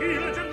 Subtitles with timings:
[0.00, 0.49] 玉乐针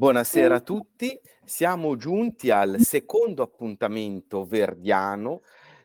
[0.00, 5.42] Buonasera a tutti, siamo giunti al secondo appuntamento verdiano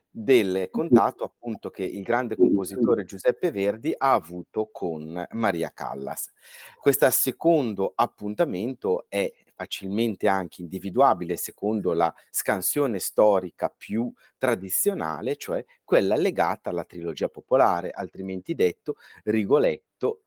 [0.10, 6.32] del contatto appunto che il grande compositore Giuseppe Verdi ha avuto con Maria Callas.
[6.80, 16.16] Questo secondo appuntamento è facilmente anche individuabile secondo la scansione storica più tradizionale, cioè quella
[16.16, 18.96] legata alla trilogia popolare, altrimenti detto
[19.26, 20.22] Rigoletto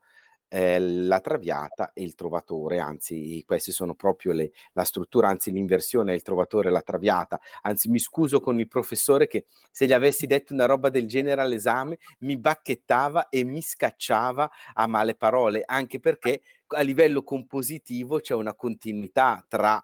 [0.49, 6.11] eh, la Traviata e il Trovatore, anzi questi sono proprio le, la struttura, anzi l'inversione
[6.11, 9.93] è il Trovatore e la Traviata, anzi mi scuso con il professore che se gli
[9.93, 15.63] avessi detto una roba del genere all'esame mi bacchettava e mi scacciava a male parole,
[15.65, 19.83] anche perché a livello compositivo c'è una continuità tra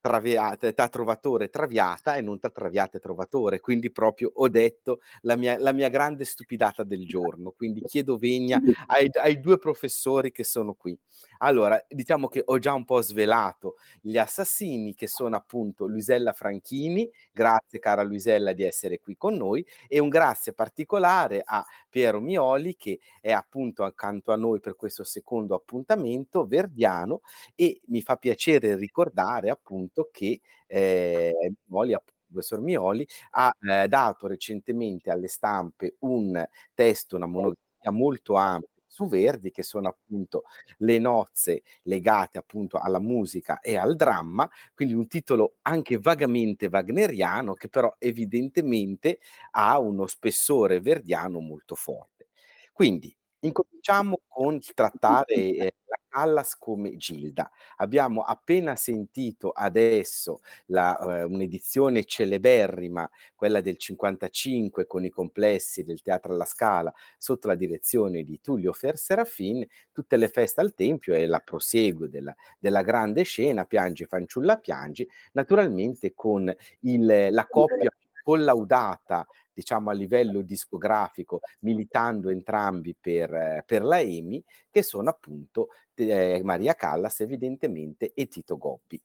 [0.00, 3.60] traviata, tra trovatore traviata e non tra traviata e trovatore.
[3.60, 7.52] Quindi proprio ho detto la mia, la mia grande stupidata del giorno.
[7.52, 10.98] Quindi chiedo vegna ai, ai, due professori che sono qui.
[11.42, 17.10] Allora, diciamo che ho già un po' svelato gli assassini che sono appunto Luisella Franchini,
[17.32, 22.76] grazie cara Luisella di essere qui con noi e un grazie particolare a Piero Mioli
[22.76, 27.22] che è appunto accanto a noi per questo secondo appuntamento verdiano
[27.54, 31.34] e mi fa piacere ricordare appunto che eh,
[31.66, 38.34] Mioli appunto professor Mioli, ha eh, dato recentemente alle stampe un testo, una monografia molto
[38.36, 38.68] ampia
[39.08, 40.44] Verdi, che sono appunto
[40.78, 47.54] le nozze legate appunto alla musica e al dramma, quindi un titolo anche vagamente wagneriano
[47.54, 49.18] che però evidentemente
[49.52, 52.28] ha uno spessore verdiano molto forte.
[52.72, 57.50] Quindi incominciamo con trattare eh, la Callas come Gilda.
[57.76, 66.02] Abbiamo appena sentito adesso la, eh, un'edizione celeberrima, quella del 55 con i complessi del
[66.02, 71.14] Teatro alla Scala sotto la direzione di Tullio Fer Serafin, tutte le feste al Tempio
[71.14, 77.90] e la proseguo della, della grande scena, Piangi fanciulla piangi, naturalmente con il, la coppia
[78.22, 86.40] collaudata diciamo a livello discografico, militando entrambi per, per la EMI, che sono appunto eh,
[86.42, 89.00] Maria Callas evidentemente e Tito Gobbi.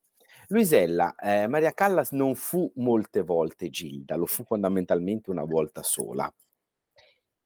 [0.47, 6.31] Luisella, eh, Maria Callas non fu molte volte Gilda, lo fu fondamentalmente una volta sola.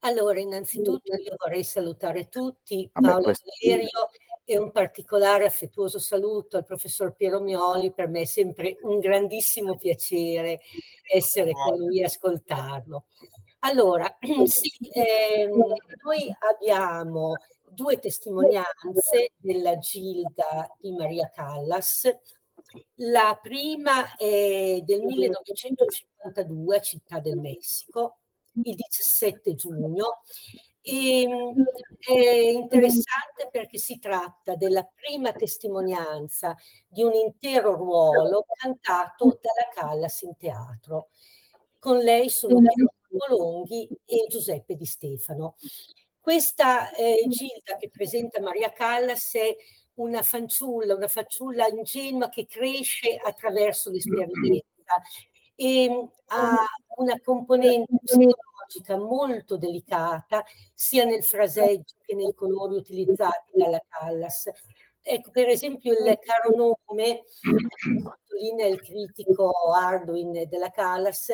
[0.04, 3.50] Allora, innanzitutto io vorrei salutare tutti, Paolo questo...
[4.52, 9.76] E un particolare affettuoso saluto al professor Piero Mioli, per me è sempre un grandissimo
[9.76, 10.62] piacere
[11.04, 13.06] essere con lui e ascoltarlo.
[13.60, 17.36] Allora, sì, eh, noi abbiamo
[17.70, 22.10] due testimonianze della Gilda di Maria Callas.
[22.96, 28.18] La prima è del 1952 a Città del Messico,
[28.64, 30.22] il 17 giugno,
[30.90, 31.28] e,
[32.00, 36.56] è interessante perché si tratta della prima testimonianza
[36.88, 41.10] di un intero ruolo cantato dalla Callas in teatro.
[41.78, 42.92] Con lei sono Piero
[43.28, 45.56] Longhi e Giuseppe Di Stefano.
[46.20, 49.56] Questa eh, Gilda che presenta Maria Callas è
[49.96, 54.64] una fanciulla, una fanciulla ingenua che cresce attraverso l'esperienza
[55.56, 56.66] e ehm, ha
[56.98, 57.94] una componente
[58.70, 60.46] logica molto delicata
[60.76, 64.50] sia nel fraseggio che nei colori utilizzati dalla Callas.
[65.02, 71.34] Ecco, per esempio il caro nome, sottolinea il critico Arduin della Callas,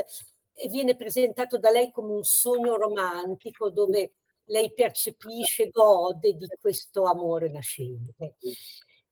[0.70, 4.14] viene presentato da lei come un sogno romantico dove
[4.46, 8.36] lei percepisce, gode di questo amore nascente.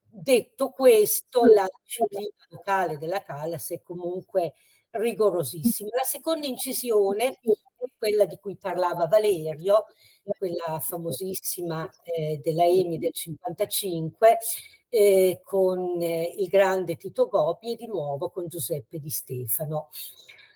[0.05, 4.53] Detto questo, la disciplina vocale della Callas è comunque
[4.91, 5.89] rigorosissima.
[5.93, 7.39] La seconda incisione
[7.97, 9.85] quella di cui parlava Valerio,
[10.37, 14.37] quella famosissima eh, della EMI del 55,
[14.89, 19.89] eh, con eh, il grande Tito Gobi e di nuovo con Giuseppe Di Stefano.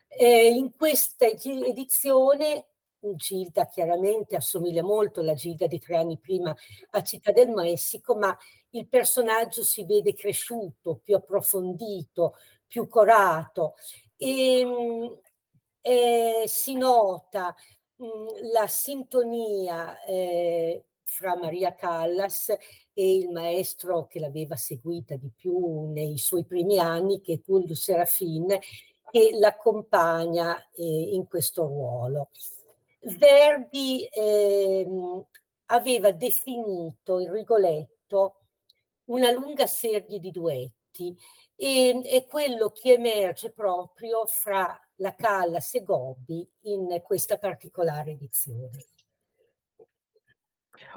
[0.07, 2.65] Eh, in questa edizione
[2.99, 6.55] Gilda chiaramente assomiglia molto alla Gilda di tre anni prima
[6.91, 8.35] a Città del Messico, ma
[8.71, 12.35] il personaggio si vede cresciuto, più approfondito,
[12.67, 13.75] più corato
[14.17, 15.19] e ehm,
[15.87, 17.55] eh, si nota
[17.95, 22.49] mh, mhmm, la sintonia eh, fra Maria Callas
[22.93, 27.75] e il maestro che l'aveva seguita di più nei suoi primi anni, che è Tullio
[27.75, 28.47] Serafin,
[29.09, 32.31] che l'accompagna eh, in questo ruolo.
[32.99, 34.85] Verdi eh,
[35.67, 38.41] aveva definito il Rigoletto
[39.05, 41.17] una lunga serie di duetti
[41.55, 48.85] e è quello che emerge proprio fra la Callas e Gobbi in questa particolare edizione.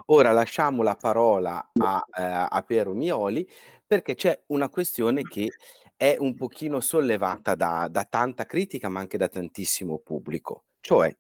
[0.07, 3.49] Ora lasciamo la parola a, eh, a Piero Mioli
[3.87, 5.49] perché c'è una questione che
[5.97, 11.15] è un pochino sollevata da, da tanta critica, ma anche da tantissimo pubblico, cioè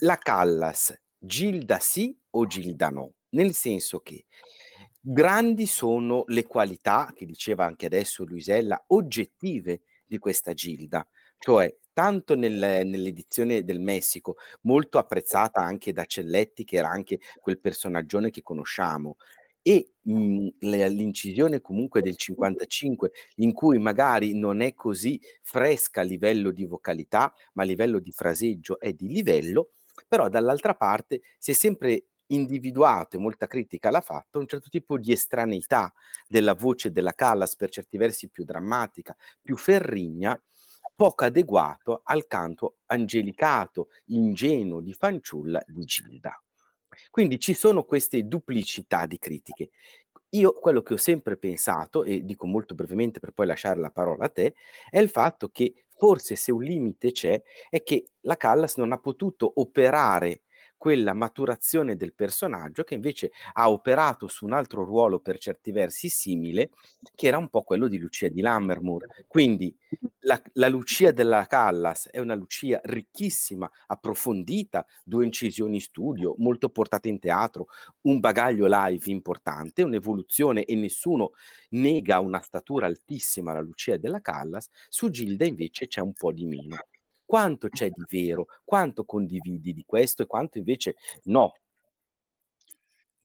[0.00, 3.14] la Callas Gilda sì o Gilda no?
[3.30, 4.26] Nel senso che
[5.00, 11.06] grandi sono le qualità, che diceva anche adesso Luisella, oggettive di questa Gilda,
[11.38, 12.52] cioè tanto nel,
[12.86, 19.16] nell'edizione del Messico, molto apprezzata anche da Celletti, che era anche quel personaggione che conosciamo,
[19.62, 26.50] e mh, l'incisione comunque del 55, in cui magari non è così fresca a livello
[26.50, 29.70] di vocalità, ma a livello di fraseggio è di livello,
[30.06, 34.98] però dall'altra parte si è sempre individuato, e molta critica l'ha fatto, un certo tipo
[34.98, 35.92] di estraneità
[36.28, 40.38] della voce della Callas, per certi versi più drammatica, più ferrigna,
[40.96, 46.42] poco adeguato al canto angelicato, ingenuo di fanciulla di Gilda.
[47.10, 49.70] Quindi ci sono queste duplicità di critiche.
[50.30, 54.24] Io quello che ho sempre pensato, e dico molto brevemente per poi lasciare la parola
[54.24, 54.54] a te,
[54.90, 58.98] è il fatto che forse se un limite c'è, è che la Callas non ha
[58.98, 60.42] potuto operare
[60.86, 66.08] quella maturazione del personaggio che invece ha operato su un altro ruolo per certi versi
[66.08, 66.70] simile,
[67.16, 69.04] che era un po' quello di Lucia di Lammermoor.
[69.26, 69.76] Quindi
[70.20, 76.68] la, la Lucia della Callas è una Lucia ricchissima, approfondita, due incisioni in studio, molto
[76.68, 77.66] portata in teatro,
[78.02, 81.32] un bagaglio live importante, un'evoluzione e nessuno
[81.70, 86.44] nega una statura altissima alla Lucia della Callas, su Gilda invece c'è un po' di
[86.44, 86.76] meno.
[87.26, 88.46] Quanto c'è di vero?
[88.64, 91.52] Quanto condividi di questo e quanto invece no?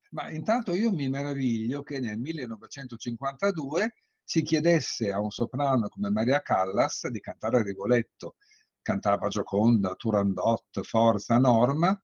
[0.10, 3.94] Ma intanto io mi meraviglio che nel 1952
[4.24, 8.36] si chiedesse a un soprano come Maria Callas di cantare Rigoletto.
[8.82, 12.02] Cantava Gioconda, Turandot, Forza, Norma,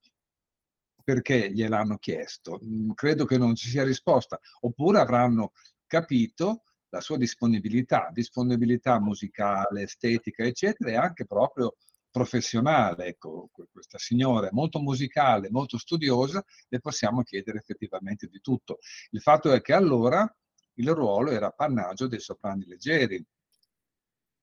[1.02, 2.60] perché gliel'hanno chiesto.
[2.64, 5.52] Mm, credo che non ci sia risposta, oppure avranno
[5.86, 11.76] capito la sua disponibilità, disponibilità musicale, estetica, eccetera, e anche proprio
[12.10, 18.78] professionale, ecco, questa signora è molto musicale, molto studiosa, le possiamo chiedere effettivamente di tutto.
[19.10, 20.30] Il fatto è che allora
[20.74, 23.24] il ruolo era appannaggio dei soprani leggeri.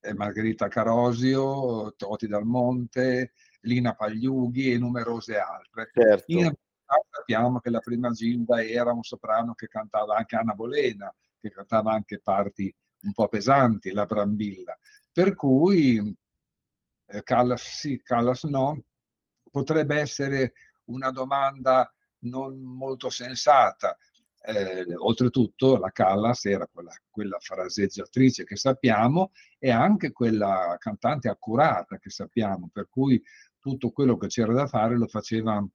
[0.02, 5.90] Eh, Margherita Carosio, Toti Dal Monte, Lina Pagliughi e numerose altre.
[5.92, 6.32] Certo.
[6.32, 6.54] In
[7.10, 11.92] sappiamo che la prima Gilda era un soprano che cantava anche Anna Bolena, che cantava
[11.94, 14.78] anche parti un po' pesanti, la Brambilla.
[15.12, 16.16] Per cui
[17.08, 18.84] eh, Callas sì, Callas no,
[19.50, 20.54] potrebbe essere
[20.86, 23.98] una domanda non molto sensata.
[24.48, 31.98] Eh, oltretutto la Callas era quella, quella fraseggiatrice che sappiamo e anche quella cantante accurata
[31.98, 33.22] che sappiamo, per cui
[33.58, 35.66] tutto quello che c'era da fare lo faceva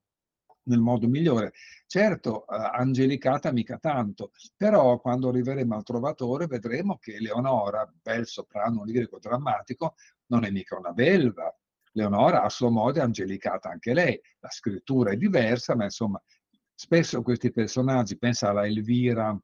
[0.64, 1.52] nel modo migliore.
[1.86, 8.84] Certo, eh, Angelicata mica tanto, però quando arriveremo al Trovatore vedremo che Leonora, bel soprano
[8.84, 9.94] lirico drammatico,
[10.26, 11.54] non è mica una belva.
[11.92, 14.20] Leonora a suo modo è angelicata anche lei.
[14.40, 16.22] La scrittura è diversa, ma insomma,
[16.74, 19.36] spesso questi personaggi, pensa alla Elvira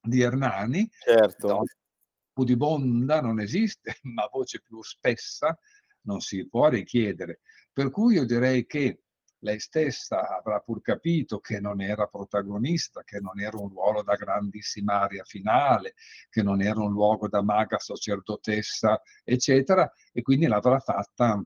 [0.00, 1.64] di Hernani, certo.
[2.32, 5.56] pudibonda non esiste, ma voce più spessa
[6.02, 7.40] non si può richiedere.
[7.72, 9.01] Per cui io direi che
[9.42, 14.14] lei stessa avrà pur capito che non era protagonista, che non era un ruolo da
[14.14, 15.94] grandissima aria finale,
[16.28, 21.42] che non era un luogo da maga sacerdotessa, eccetera, e quindi l'avrà fatta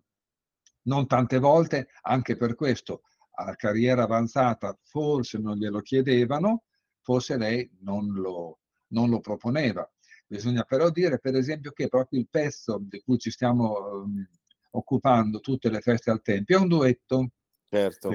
[0.82, 3.02] non tante volte, anche per questo,
[3.38, 6.64] a carriera avanzata forse non glielo chiedevano,
[7.00, 9.88] forse lei non lo, non lo proponeva.
[10.26, 14.26] Bisogna però dire, per esempio, che proprio il pezzo di cui ci stiamo um,
[14.72, 17.30] occupando tutte le feste al Tempio è un duetto
[17.68, 18.10] Certo.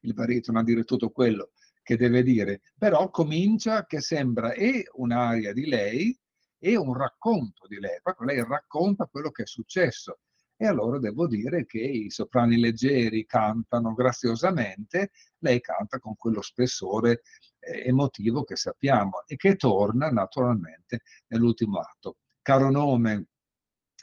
[0.00, 5.52] Il baritono a dire tutto quello che deve dire, però comincia che sembra e un'aria
[5.52, 6.16] di lei
[6.58, 10.20] e un racconto di lei, proprio lei racconta quello che è successo.
[10.56, 17.22] E allora devo dire che i soprani leggeri cantano graziosamente, lei canta con quello spessore
[17.58, 22.18] eh, emotivo che sappiamo e che torna naturalmente nell'ultimo atto.
[22.42, 23.26] Caro nome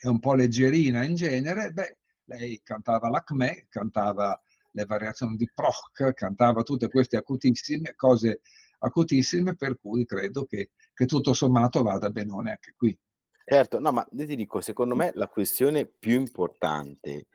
[0.01, 1.98] è un po' leggerina in genere, beh,
[2.29, 4.39] lei cantava l'Acme, cantava
[4.71, 8.41] le variazioni di Proch, cantava tutte queste acutissime cose
[8.79, 12.97] acutissime, per cui credo che, che tutto sommato vada benone anche qui.
[13.43, 17.27] Certo, no, ma io ti dico, secondo me la questione più importante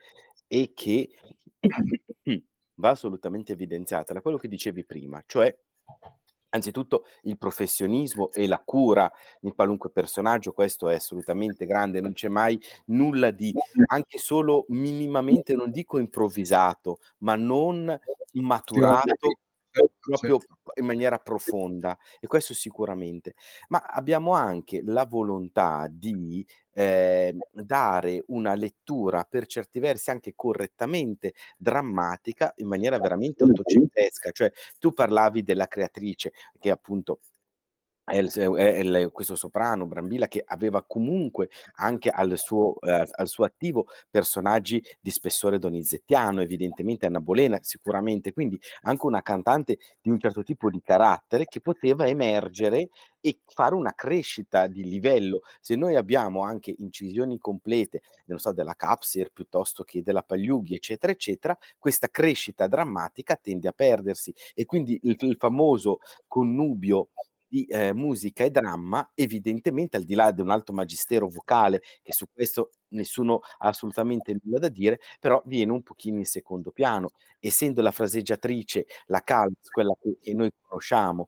[0.47, 1.09] è che
[2.75, 5.55] va assolutamente evidenziata da quello che dicevi prima, cioè
[6.55, 12.27] anzitutto il professionismo e la cura di qualunque personaggio, questo è assolutamente grande, non c'è
[12.29, 13.53] mai nulla di
[13.87, 17.97] anche solo minimamente, non dico improvvisato, ma non
[18.33, 19.37] maturato
[19.99, 20.71] proprio certo.
[20.75, 23.35] in maniera profonda e questo sicuramente.
[23.69, 31.33] Ma abbiamo anche la volontà di eh, dare una lettura per certi versi anche correttamente
[31.57, 37.19] drammatica in maniera veramente ottocentesca, cioè tu parlavi della creatrice che appunto
[38.05, 43.27] è il, è il, questo soprano Brambilla che aveva comunque anche al suo, eh, al
[43.27, 50.11] suo attivo personaggi di spessore donizettiano, evidentemente Anna Bolena, sicuramente, quindi anche una cantante di
[50.11, 52.89] un certo tipo di carattere che poteva emergere
[53.19, 55.41] e fare una crescita di livello.
[55.59, 61.11] Se noi abbiamo anche incisioni complete, non so, della Capsir piuttosto che della Pagliughi, eccetera,
[61.11, 67.09] eccetera, questa crescita drammatica tende a perdersi e quindi il, il famoso connubio
[67.55, 72.11] di eh, musica e dramma, evidentemente al di là di un alto magistero vocale, che
[72.13, 77.11] su questo nessuno ha assolutamente nulla da dire, però viene un pochino in secondo piano.
[77.39, 81.25] Essendo la fraseggiatrice, la Calmas, quella che, che noi conosciamo,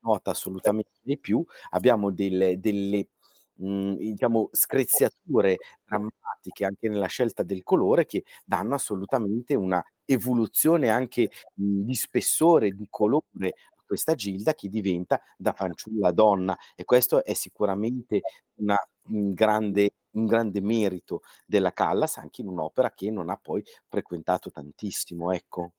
[0.00, 3.08] nota assolutamente di più, abbiamo delle, delle
[3.54, 11.30] mh, diciamo, screziature drammatiche anche nella scelta del colore che danno assolutamente una evoluzione anche
[11.54, 13.54] mh, di spessore, di colore
[13.86, 18.20] questa Gilda che diventa da fanciulla donna e questo è sicuramente
[18.56, 23.62] una, un, grande, un grande merito della Callas anche in un'opera che non ha poi
[23.88, 25.32] frequentato tantissimo.
[25.32, 25.72] Ecco.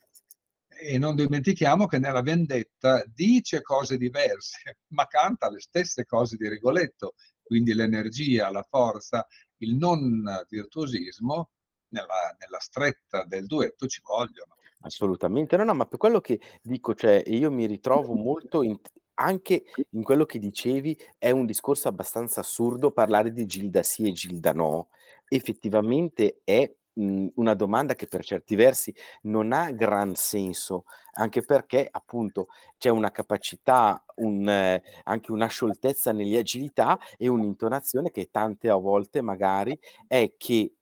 [0.80, 6.48] E non dimentichiamo che nella vendetta dice cose diverse, ma canta le stesse cose di
[6.48, 9.26] Rigoletto, quindi l'energia, la forza,
[9.58, 11.50] il non virtuosismo
[11.90, 14.57] nella, nella stretta del duetto ci vogliono.
[14.82, 15.58] Assolutamente.
[15.58, 18.78] No, no, ma per quello che dico, cioè io mi ritrovo molto in
[19.20, 19.64] anche
[19.94, 24.54] in quello che dicevi, è un discorso abbastanza assurdo parlare di Gilda sì e Gilda
[24.54, 24.90] no.
[25.28, 31.88] Effettivamente è, mhmm, una domanda che per certi versi non ha gran senso, anche perché
[31.90, 32.46] appunto
[32.78, 34.48] c'è una capacità, un
[35.04, 40.76] anche una scioltezza nelle agilità e un'intonazione che tante a volte magari è che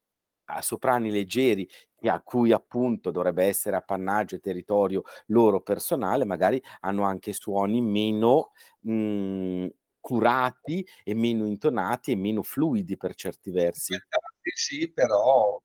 [0.46, 1.68] a soprani leggeri
[2.08, 8.52] a cui appunto dovrebbe essere appannaggio e territorio loro personale, magari hanno anche suoni meno
[8.82, 9.68] mh,
[10.00, 14.00] curati e meno intonati e meno fluidi per certi versi.
[14.54, 15.60] Sì, però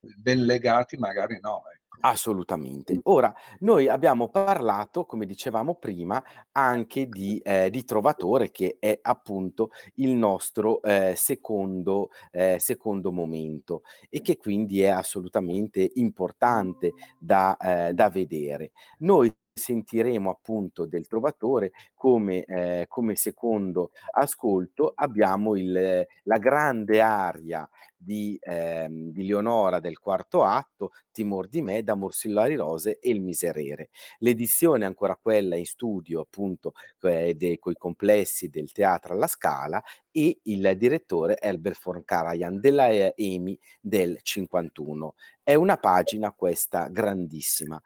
[0.00, 1.62] ben legati magari no.
[2.00, 2.98] Assolutamente.
[3.04, 9.70] Ora, noi abbiamo parlato, come dicevamo prima, anche di, eh, di Trovatore, che è appunto
[9.94, 17.92] il nostro eh, secondo, eh, secondo momento e che quindi è assolutamente importante da, eh,
[17.94, 18.72] da vedere.
[18.98, 27.68] Noi sentiremo appunto del Trovatore come, eh, come secondo ascolto abbiamo il, la grande aria
[27.96, 33.22] di, ehm, di Leonora del quarto atto, Timor di me, da Morsillari Rose e il
[33.22, 33.88] Miserere.
[34.18, 40.38] L'edizione ancora quella in studio appunto eh, con i complessi del teatro alla Scala e
[40.42, 45.14] il direttore Elbert von Karajan della EMI del 51.
[45.42, 47.80] È una pagina questa grandissima.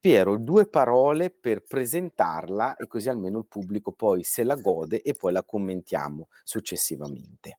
[0.00, 5.14] Piero, due parole per presentarla e così almeno il pubblico poi se la gode e
[5.14, 7.58] poi la commentiamo successivamente.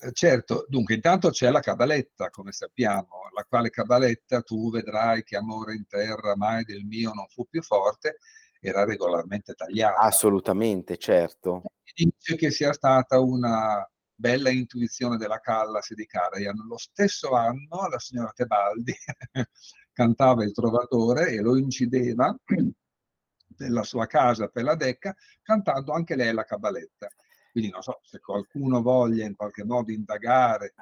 [0.00, 5.36] Eh, certo, dunque intanto c'è la cabaletta, come sappiamo, la quale cabaletta tu vedrai che
[5.36, 8.18] amore in terra mai del mio non fu più forte,
[8.60, 9.98] era regolarmente tagliata.
[9.98, 11.62] Assolutamente, certo.
[11.94, 16.66] Dice che sia stata una bella intuizione della Callas e di Karajan.
[16.66, 18.94] Lo stesso anno la signora Tebaldi
[19.92, 22.36] cantava il Trovatore e lo incideva
[23.58, 27.08] nella sua casa per la Decca, cantando anche lei la cabaletta.
[27.50, 30.74] Quindi non so se qualcuno voglia in qualche modo indagare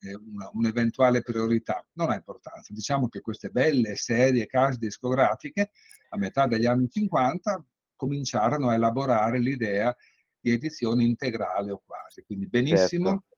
[0.00, 2.72] eh, una, un'eventuale priorità, non ha importanza.
[2.72, 5.70] Diciamo che queste belle, serie case discografiche
[6.10, 7.64] a metà degli anni 50
[7.96, 9.94] cominciarono a elaborare l'idea
[10.40, 12.22] di edizione integrale o quasi.
[12.24, 13.36] Quindi benissimo certo.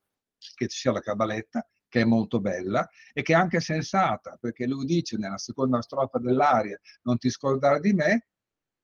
[0.55, 4.65] che ci sia la cabaletta, che è molto bella e che è anche sensata, perché
[4.65, 8.27] lui dice nella seconda strofa dell'aria non ti scordare di me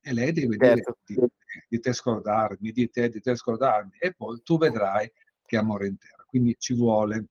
[0.01, 0.97] e lei deve certo.
[1.05, 1.29] dire di,
[1.69, 5.09] di, te scordarmi, di te, di te scordarmi e poi tu vedrai
[5.45, 6.25] che amore intero.
[6.27, 7.27] Quindi ci vuole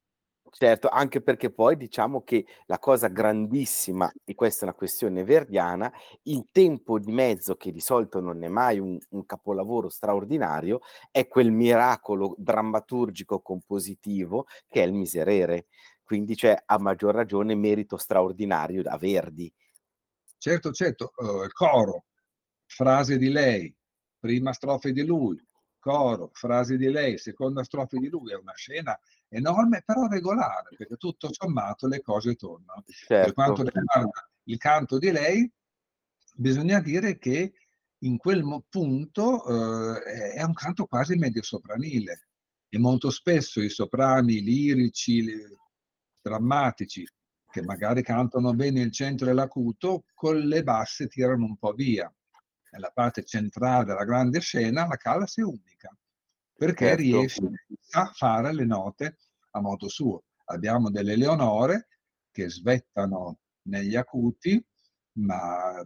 [0.59, 5.93] Certo, anche perché poi diciamo che la cosa grandissima, e questa è una questione verdiana,
[6.23, 11.29] il tempo di mezzo, che di solito non è mai un, un capolavoro straordinario, è
[11.29, 15.67] quel miracolo drammaturgico compositivo che è il miserere.
[16.03, 19.53] Quindi c'è a maggior ragione merito straordinario da Verdi.
[20.39, 22.07] Certo, certo, uh, coro,
[22.65, 23.77] frase di lei,
[24.19, 25.39] prima strofe di lui,
[25.79, 28.99] coro, frase di lei, seconda strofe di lui, è una scena
[29.37, 32.83] enorme, però regolare, perché tutto sommato le cose tornano.
[32.87, 33.25] Certo.
[33.25, 35.51] Per quanto riguarda il canto di lei,
[36.35, 37.53] bisogna dire che
[38.01, 39.45] in quel punto
[40.05, 42.29] eh, è un canto quasi medio sopranile
[42.69, 45.25] e molto spesso i soprani lirici,
[46.21, 47.07] drammatici,
[47.51, 52.13] che magari cantano bene il centro e l'acuto, con le basse tirano un po' via.
[52.73, 55.97] Nella parte centrale della grande scena la Callas è unica,
[56.55, 57.03] perché certo.
[57.03, 57.41] riesce
[57.93, 59.19] a fare le note
[59.57, 60.25] a modo suo.
[60.47, 61.89] Abbiamo delle Leonore
[62.31, 64.63] che svettano negli acuti,
[65.19, 65.85] ma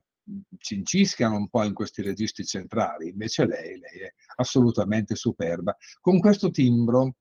[0.58, 6.50] cincischiano un po' in questi registri centrali, invece lei, lei è assolutamente superba, con questo
[6.50, 7.14] timbro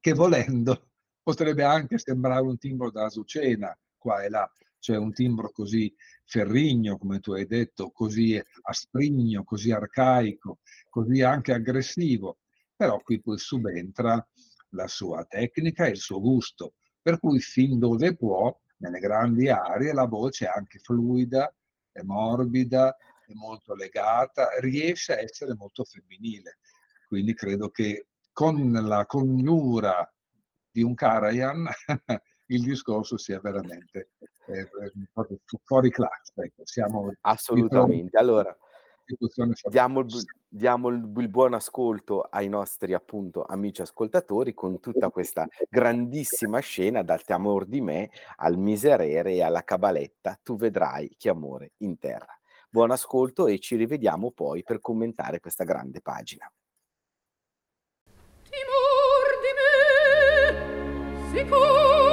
[0.00, 0.90] che volendo
[1.22, 5.92] potrebbe anche sembrare un timbro da azucena qua e là, cioè un timbro così
[6.24, 10.58] ferrigno, come tu hai detto, così asprigno, così arcaico,
[10.88, 12.38] così anche aggressivo,
[12.76, 14.26] però qui poi subentra
[14.74, 19.92] la sua tecnica e il suo gusto, per cui fin dove può, nelle grandi aree,
[19.92, 21.52] la voce è anche fluida,
[21.90, 26.58] è morbida, è molto legata, riesce a essere molto femminile.
[27.06, 30.12] Quindi credo che con la congiura
[30.70, 31.68] di un Karajan
[32.46, 34.10] il discorso sia veramente
[34.46, 34.68] eh,
[35.62, 36.32] fuori classe.
[36.34, 38.18] Ecco, siamo Assolutamente.
[38.18, 38.54] Allora,
[39.68, 45.46] diamo, il, diamo il, il, buon ascolto ai nostri appunto amici ascoltatori con tutta questa
[45.68, 51.28] grandissima scena dal Te amor di me al miserere e alla cabaletta Tu vedrai che
[51.28, 52.38] amore in terra.
[52.68, 56.50] Buon ascolto e ci rivediamo poi per commentare questa grande pagina.
[58.50, 59.52] Timor di
[61.32, 62.03] me, sicuro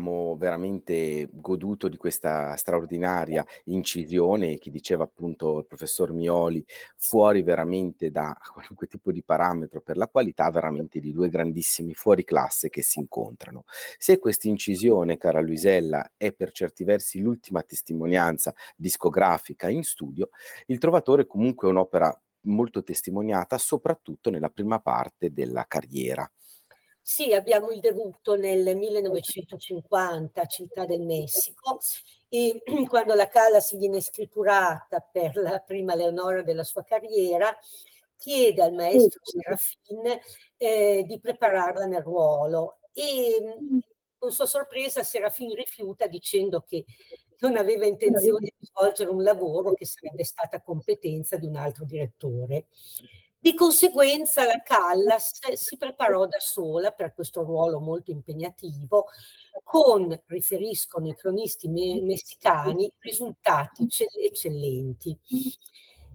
[0.00, 6.64] abbiamo veramente goduto di questa straordinaria incisione, chi diceva appunto il professor Mioli,
[6.96, 12.24] fuori veramente da qualunque tipo di parametro per la qualità veramente di due grandissimi fuori
[12.24, 13.64] classe che si incontrano.
[13.98, 20.30] Se questa incisione, cara Luisella, è per certi versi l'ultima testimonianza discografica in studio,
[20.66, 26.28] Il Trovatore comunque è un'opera molto testimoniata soprattutto nella prima parte della carriera.
[27.12, 31.80] Sì, abbiamo il debutto nel 1950 a Città del Messico
[32.28, 37.52] e quando la Callas viene scritturata per la prima Leonora della sua carriera,
[38.16, 40.20] chiede al maestro Serafin
[40.56, 42.78] eh, di prepararla nel ruolo.
[42.92, 43.56] E
[44.16, 46.84] con sua sorpresa Serafin rifiuta dicendo che
[47.40, 52.66] non aveva intenzione di svolgere un lavoro che sarebbe stata competenza di un altro direttore.
[53.42, 59.06] Di conseguenza la Callas si preparò da sola per questo ruolo molto impegnativo,
[59.64, 63.88] con, riferiscono i cronisti me- messicani, risultati
[64.22, 65.18] eccellenti.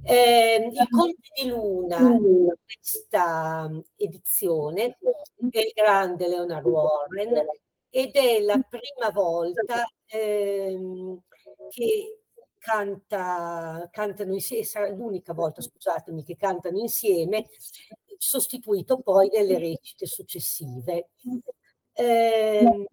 [0.04, 2.16] Eh, I Conti di Luna,
[2.64, 4.98] questa edizione,
[5.50, 7.44] è il grande Leonard Warren
[7.90, 11.20] ed è la prima volta ehm,
[11.70, 12.20] che
[12.66, 17.46] canta, cantano insieme, sarà l'unica volta, scusatemi, che cantano insieme,
[18.18, 21.10] sostituito poi nelle recite successive.
[21.94, 22.88] Eh,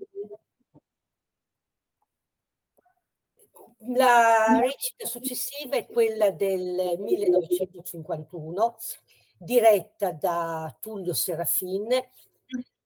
[3.95, 8.77] la recita successiva è quella del 1951,
[9.39, 11.89] diretta da Tullio Serafin,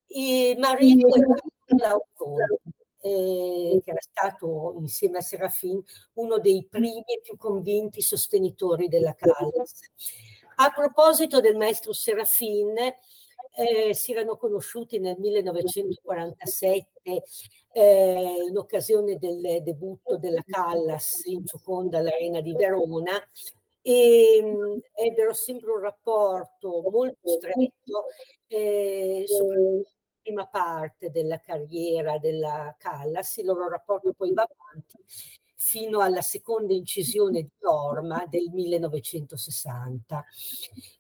[0.07, 2.61] e Marino è l'autore
[3.01, 5.83] eh, che era stato insieme a Serafin
[6.15, 9.81] uno dei primi e più convinti sostenitori della Callas.
[10.57, 12.75] A proposito del maestro Serafin,
[13.59, 17.23] eh, si erano conosciuti nel 1947
[17.73, 23.13] eh, in occasione del debutto della Callas in Gioconda all'Arena di Verona
[23.81, 24.43] e
[24.95, 28.07] ebbero sempre un rapporto molto stretto,
[28.49, 29.91] eh, soprattutto
[30.27, 34.99] prima parte della carriera della Callas, il loro rapporto poi va avanti
[35.55, 40.25] fino alla seconda incisione di Norma del 1960.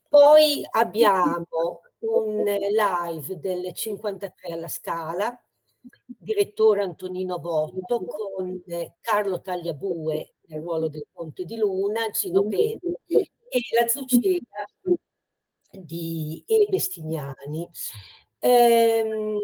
[0.08, 5.36] Poi abbiamo un live del 53 alla Scala,
[6.06, 8.62] direttore Antonino Botto, con
[9.00, 14.66] Carlo Tagliabue nel ruolo del Conte di Luna, Gino Pena e la Zucchera
[15.72, 16.66] di E.
[16.70, 17.68] Bestignani.
[18.47, 19.40] Ehm,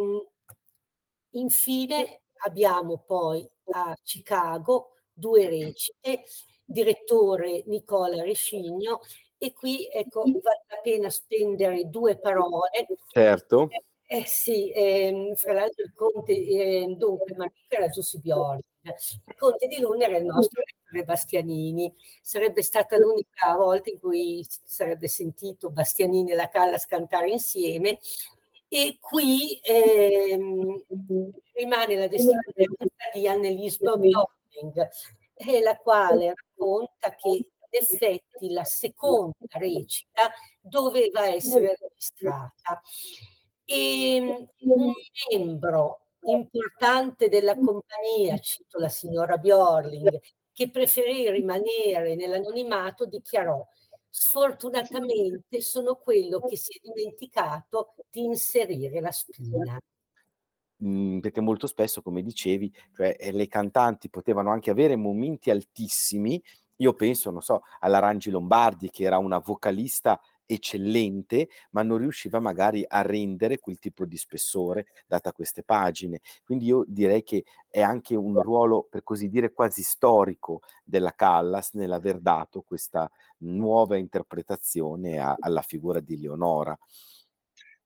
[1.30, 6.22] infine abbiamo poi a Chicago due recite,
[6.64, 9.00] direttore Nicola Rescigno
[9.38, 12.86] e qui ecco vale la pena spendere due parole.
[13.08, 13.68] Certo.
[13.70, 19.34] Eh, eh sì, eh, fra l'altro il conte, eh, dunque Marco era Giussi Biorgi, il
[19.36, 24.60] conte di Luna era il nostro re Bastianini, sarebbe stata l'unica volta in cui si
[24.64, 27.98] sarebbe sentito Bastianini e la Callas cantare insieme,
[28.74, 30.82] e qui ehm,
[31.52, 32.68] rimane la destinazione
[33.12, 34.88] di Annelise Bobling,
[35.62, 42.80] la quale racconta che in effetti la seconda recita doveva essere registrata.
[43.66, 44.92] E ehm, un
[45.30, 50.18] membro importante della compagnia, cito la signora Bjorling,
[50.50, 53.62] che preferì rimanere nell'anonimato, dichiarò
[54.14, 59.80] Sfortunatamente sono quello che si è dimenticato di inserire la spina.
[60.84, 66.42] Mm, perché molto spesso, come dicevi, cioè, eh, le cantanti potevano anche avere momenti altissimi.
[66.76, 72.40] Io penso, non so, alla Rangi Lombardi, che era una vocalista eccellente, ma non riusciva
[72.40, 76.20] magari a rendere quel tipo di spessore data queste pagine.
[76.44, 81.72] Quindi io direi che è anche un ruolo, per così dire, quasi storico della Callas
[81.72, 86.76] nell'aver dato questa nuova interpretazione a, alla figura di Leonora.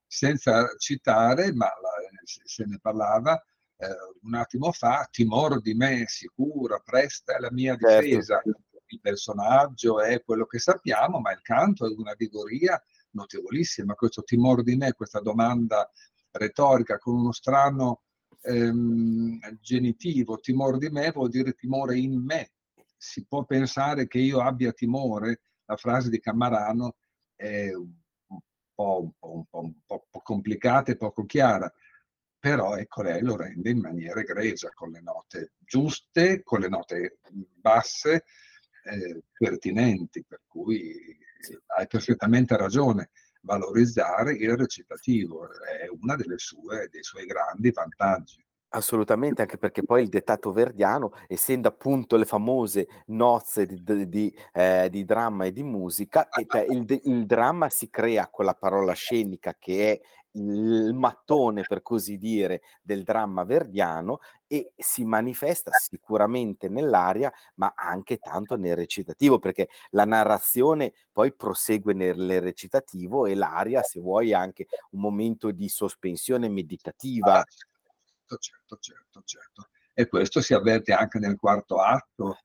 [0.07, 1.91] Senza citare, ma la,
[2.25, 3.41] se ne parlava,
[3.79, 3.87] eh,
[4.23, 8.05] un attimo fa, timor di me, sicura, presta è la mia certo.
[8.05, 8.41] difesa.
[8.43, 12.80] Certo il personaggio è quello che sappiamo, ma il canto è una vigoria
[13.11, 13.95] notevolissima.
[13.95, 15.91] Questo timore di me, questa domanda
[16.32, 18.03] retorica con uno strano
[18.43, 22.53] ehm, genitivo, timore di me vuol dire timore in me.
[22.97, 26.97] Si può pensare che io abbia timore, la frase di Camarano
[27.34, 27.93] è un
[28.74, 31.72] po', un po', un po', un po complicata e poco chiara,
[32.39, 37.18] però ecco lei lo rende in maniera egregia, con le note giuste, con le note
[37.32, 38.24] basse,
[38.87, 41.16] eh, pertinenti, per cui
[41.76, 43.11] hai perfettamente ragione.
[43.43, 48.45] Valorizzare il recitativo è uno dei suoi grandi vantaggi.
[48.70, 54.89] Assolutamente, anche perché poi il dettato verdiano, essendo appunto le famose nozze di, di, eh,
[54.91, 58.93] di dramma e di musica, e cioè il, il, dramma si crea con la parola
[58.93, 60.01] scenica che è
[60.37, 68.18] il mattone, per così dire, del dramma verdiano e si manifesta sicuramente nell'aria, ma anche
[68.18, 74.34] tanto nel recitativo, perché la narrazione poi prosegue nel recitativo e l'aria, se vuoi, è
[74.34, 77.45] anche un momento di sospensione meditativa.
[77.47, 79.68] Certo, certo, certo, certo.
[79.95, 82.41] E questo si avverte anche nel quarto atto,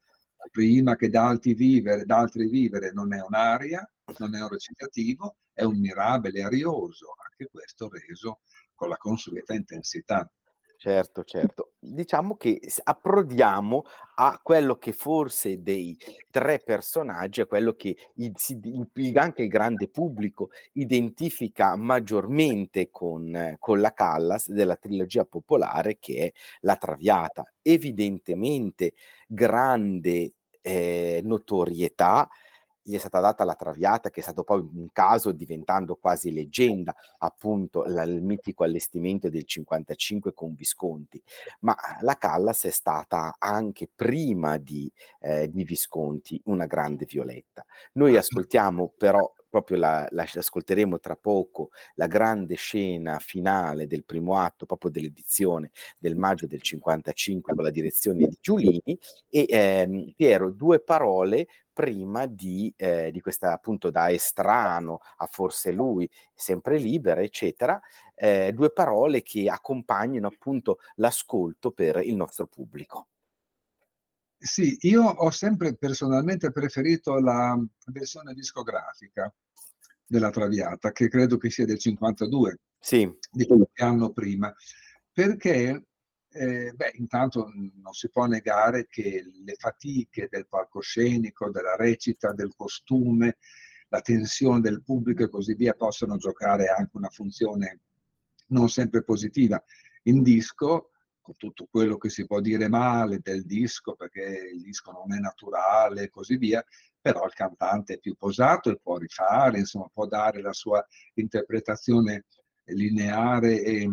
[0.51, 3.87] prima che d'altri vivere, d'altri vivere non è un'aria,
[4.17, 8.41] non è un recitativo, è un mirabile arioso, anche questo reso
[8.75, 10.29] con la consueta intensità.
[10.77, 11.73] Certo, certo.
[11.77, 13.83] diciamo che approdiamo
[14.15, 15.95] a quello che forse dei
[16.31, 18.33] tre personaggi è quello che il,
[19.13, 26.31] anche il grande pubblico identifica maggiormente con, con la Callas della trilogia popolare che è
[26.61, 27.43] La Traviata.
[27.61, 28.93] Evidentemente
[29.27, 32.27] grande eh, notorietà,
[32.82, 36.95] gli è stata data la Traviata, che è stato poi un caso diventando quasi leggenda,
[37.19, 41.21] appunto la, il mitico allestimento del 55 con Visconti,
[41.61, 47.65] ma la Callas è stata anche prima di, eh, di Visconti una grande Violetta.
[47.93, 54.38] Noi ascoltiamo però proprio la, la, ascolteremo tra poco la grande scena finale del primo
[54.38, 58.97] atto proprio dell'edizione del maggio del 55 con la direzione di Giulini
[59.29, 65.72] e ehm, Piero due parole prima di, eh, di questa appunto da estrano a forse
[65.72, 67.80] lui sempre libera eccetera
[68.15, 73.07] eh, due parole che accompagnino appunto l'ascolto per il nostro pubblico
[74.43, 77.55] sì, io ho sempre personalmente preferito la
[77.86, 79.32] versione discografica
[80.03, 83.07] della Traviata, che credo che sia del 52, sì.
[83.32, 84.51] di qualche anno prima,
[85.13, 85.84] perché
[86.34, 92.53] eh, beh, intanto non si può negare che le fatiche del palcoscenico, della recita, del
[92.55, 93.38] costume,
[93.89, 97.82] la tensione del pubblico e così via possono giocare anche una funzione
[98.47, 99.61] non sempre positiva.
[100.03, 104.91] In disco con tutto quello che si può dire male del disco, perché il disco
[104.91, 106.63] non è naturale e così via,
[106.99, 112.25] però il cantante è più posato e può rifare, insomma, può dare la sua interpretazione
[112.65, 113.91] lineare e,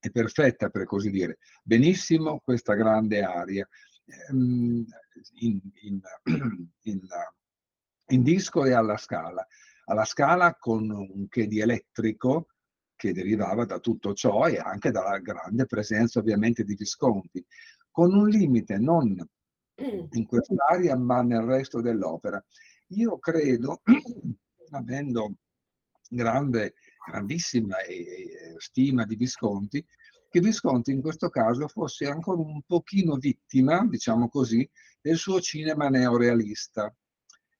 [0.00, 1.38] e perfetta, per così dire.
[1.62, 3.68] Benissimo questa grande aria.
[4.30, 4.84] Ehm,
[5.40, 6.00] in, in,
[6.82, 7.00] in,
[8.08, 9.46] in disco e alla scala.
[9.86, 12.48] Alla scala con un che di elettrico,
[12.94, 17.44] che derivava da tutto ciò e anche dalla grande presenza ovviamente di Visconti,
[17.90, 19.16] con un limite non
[20.10, 22.44] in quest'area ma nel resto dell'opera.
[22.88, 23.82] Io credo,
[24.70, 25.34] avendo
[26.08, 26.74] grande,
[27.06, 29.84] grandissima e, e stima di Visconti,
[30.30, 34.68] che Visconti in questo caso fosse ancora un pochino vittima, diciamo così,
[35.00, 36.94] del suo cinema neorealista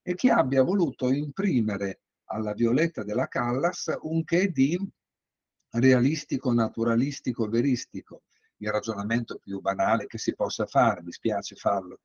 [0.02, 4.78] e che abbia voluto imprimere alla Violetta della Callas un che di
[5.70, 8.22] realistico, naturalistico, veristico,
[8.58, 12.00] il ragionamento più banale che si possa fare, mi spiace farlo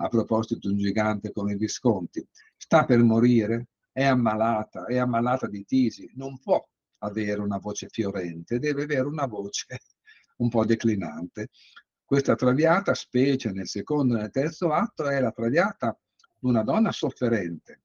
[0.00, 2.26] a proposito di un gigante come Visconti,
[2.56, 6.64] sta per morire, è ammalata, è ammalata di tisi, non può
[6.98, 9.66] avere una voce fiorente, deve avere una voce
[10.38, 11.48] un po' declinante.
[12.04, 15.98] Questa traviata, specie nel secondo e nel terzo atto, è la traviata
[16.38, 17.82] di una donna sofferente,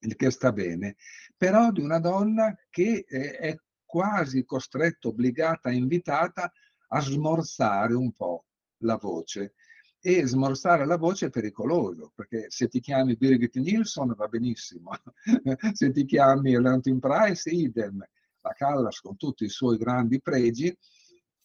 [0.00, 0.96] il che sta bene,
[1.36, 6.50] però di una donna che è quasi costretta, obbligata, invitata
[6.88, 8.46] a smorzare un po'
[8.78, 9.54] la voce.
[10.00, 14.90] E smorzare la voce è pericoloso, perché se ti chiami Birgit Nilsson va benissimo,
[15.72, 18.04] se ti chiami Leontin Price, idem.
[18.44, 20.76] La Callas, con tutti i suoi grandi pregi,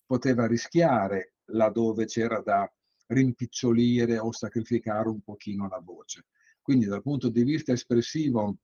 [0.05, 2.69] poteva rischiare laddove c'era da
[3.07, 6.25] rimpicciolire o sacrificare un pochino la voce.
[6.61, 8.57] Quindi dal punto di vista espressivo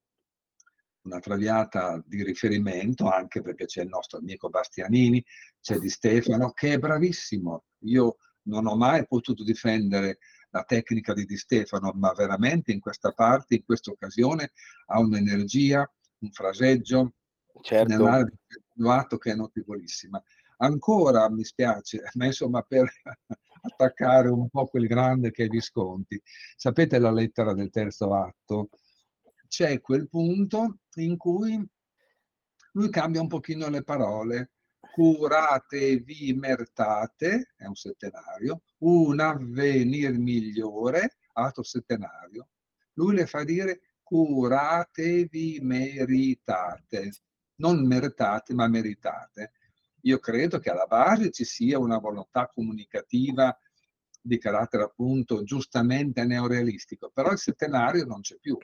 [1.03, 5.23] una traviata di riferimento, anche perché c'è il nostro amico Bastianini,
[5.61, 7.63] c'è Di Stefano, che è bravissimo.
[7.85, 8.17] Io
[8.47, 10.17] non ho mai potuto difendere
[10.49, 14.51] la tecnica di Di Stefano, ma veramente in questa parte, in questa occasione,
[14.87, 17.13] ha un'energia, un fraseggio,
[17.61, 18.33] certo.
[18.75, 20.21] nell'atto che è notevolissima.
[20.57, 22.89] Ancora mi spiace, ma insomma per
[23.61, 26.21] attaccare un po' quel grande che è Visconti,
[26.55, 28.69] sapete la lettera del terzo atto?
[29.47, 31.65] c'è quel punto in cui
[32.73, 34.51] lui cambia un pochino le parole.
[34.79, 42.49] Curatevi mertate, è un settenario, un avvenir migliore, altro settenario.
[42.93, 47.11] Lui le fa dire curatevi meritate,
[47.55, 49.51] non meritate ma meritate.
[50.01, 53.57] Io credo che alla base ci sia una volontà comunicativa
[54.21, 58.57] di carattere appunto giustamente neorealistico, però il settenario non c'è più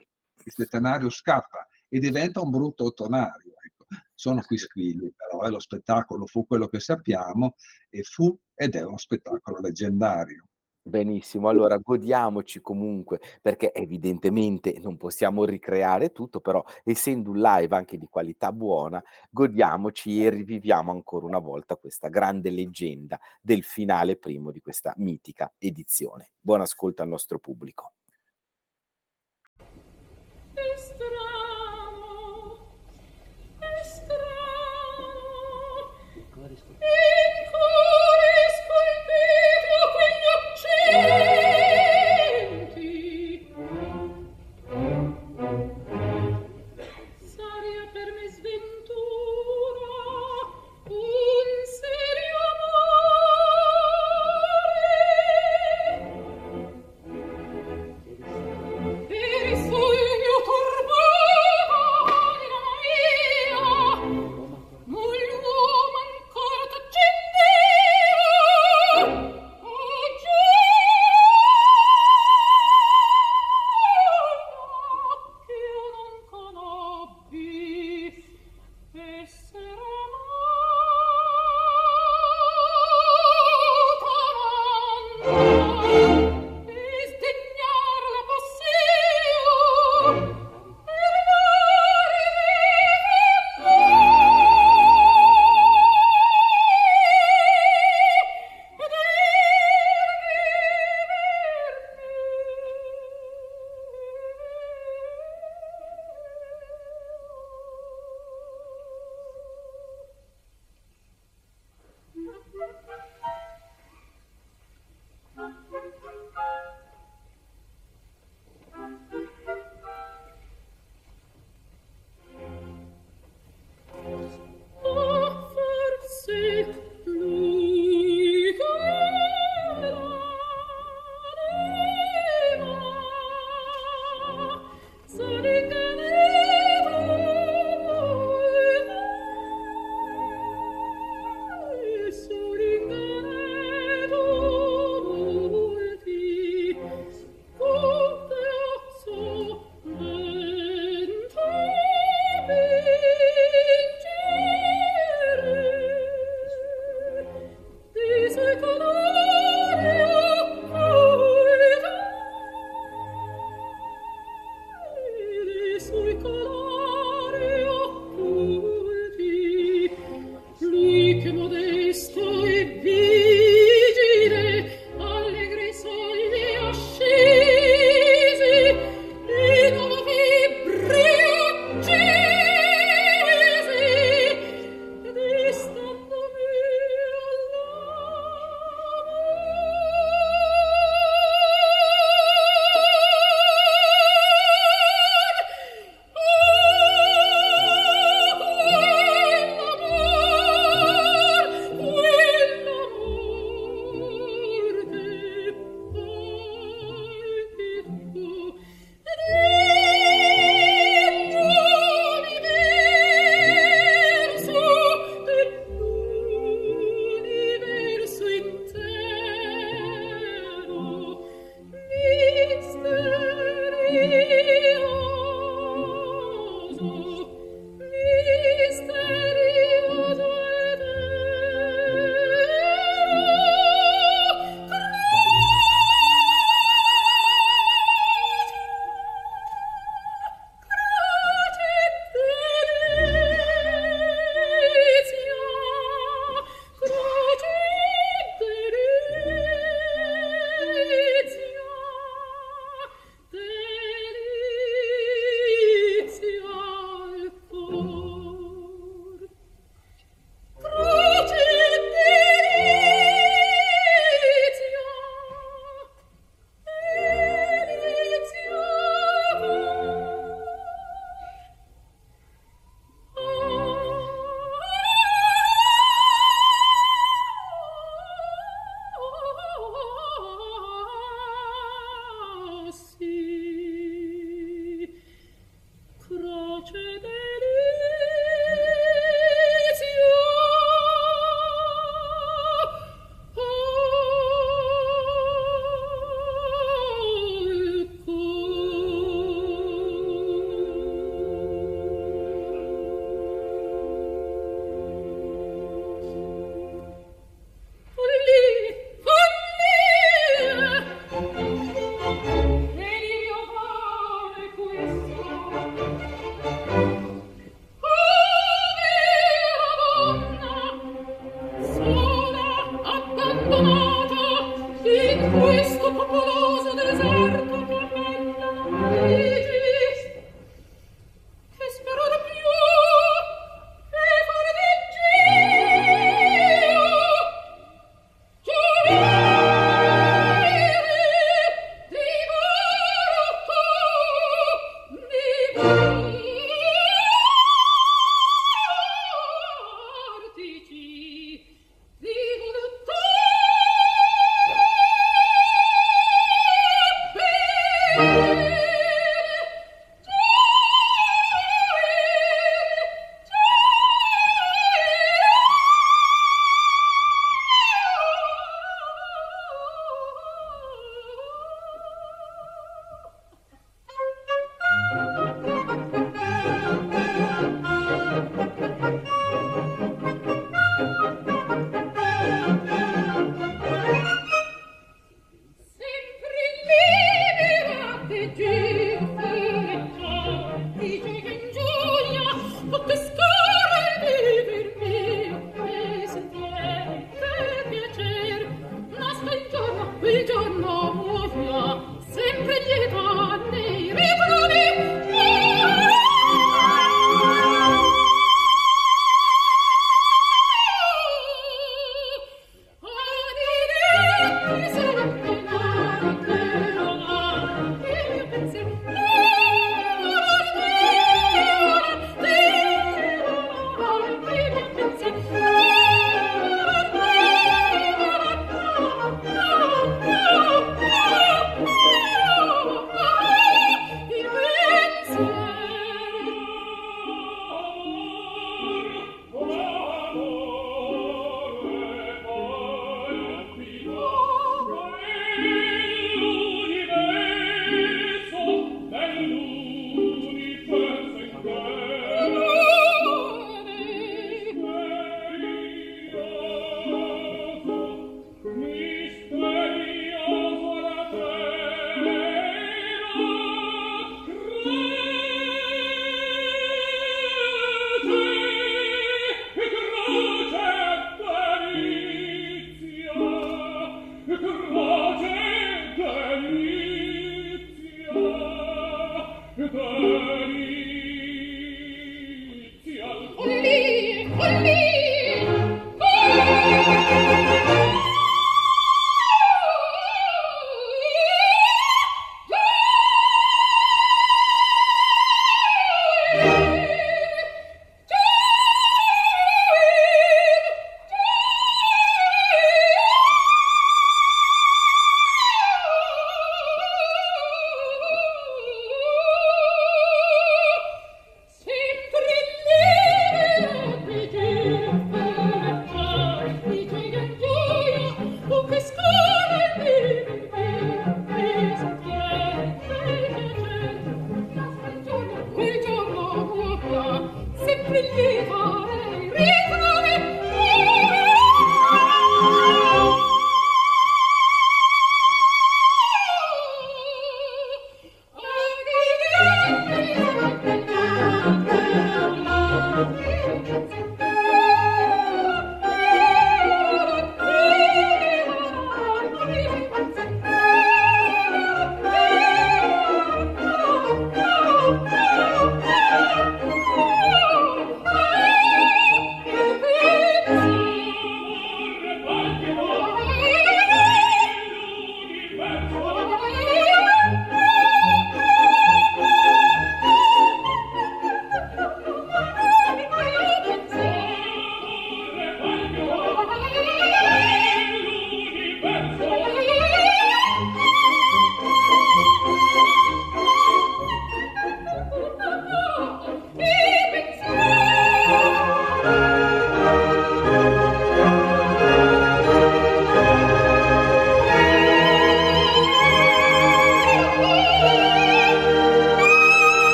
[0.44, 3.54] il settenario scappa e diventa un brutto ottonario.
[3.64, 3.86] Ecco.
[4.14, 7.56] Sono qui squilli, però eh, lo spettacolo fu quello che sappiamo
[7.90, 10.48] e fu ed è uno spettacolo leggendario.
[10.84, 17.96] Benissimo, allora godiamoci comunque, perché evidentemente non possiamo ricreare tutto, però essendo un live anche
[17.96, 24.50] di qualità buona, godiamoci e riviviamo ancora una volta questa grande leggenda del finale primo
[24.50, 26.32] di questa mitica edizione.
[26.40, 27.92] Buon ascolto al nostro pubblico.
[36.32, 37.31] Cuore scolpite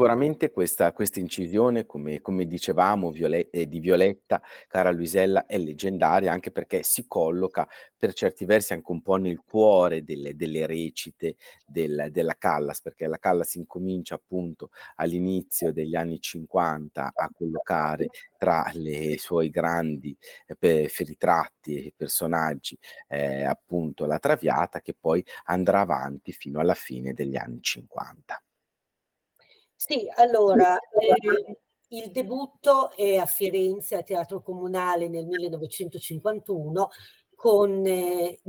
[0.00, 6.32] Sicuramente questa, questa incisione, come, come dicevamo, Viole- eh, di Violetta, cara Luisella, è leggendaria
[6.32, 11.36] anche perché si colloca per certi versi anche un po' nel cuore delle, delle recite
[11.66, 18.72] del, della Callas, perché la Callas incomincia appunto all'inizio degli anni 50 a collocare tra
[18.72, 22.74] i suoi grandi eh, ritratti e personaggi
[23.06, 28.42] eh, appunto la Traviata che poi andrà avanti fino alla fine degli anni 50.
[29.82, 31.56] Sì, allora, eh,
[31.88, 36.90] il debutto è a Firenze, al Teatro Comunale nel 1951,
[37.34, 38.40] con eh,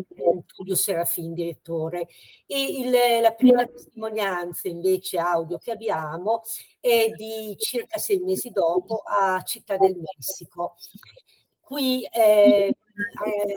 [0.45, 2.09] Tullio Serafin, direttore.
[2.45, 6.41] E il, la prima testimonianza invece audio che abbiamo
[6.81, 10.75] è di circa sei mesi dopo a Città del Messico.
[11.61, 12.75] Qui eh,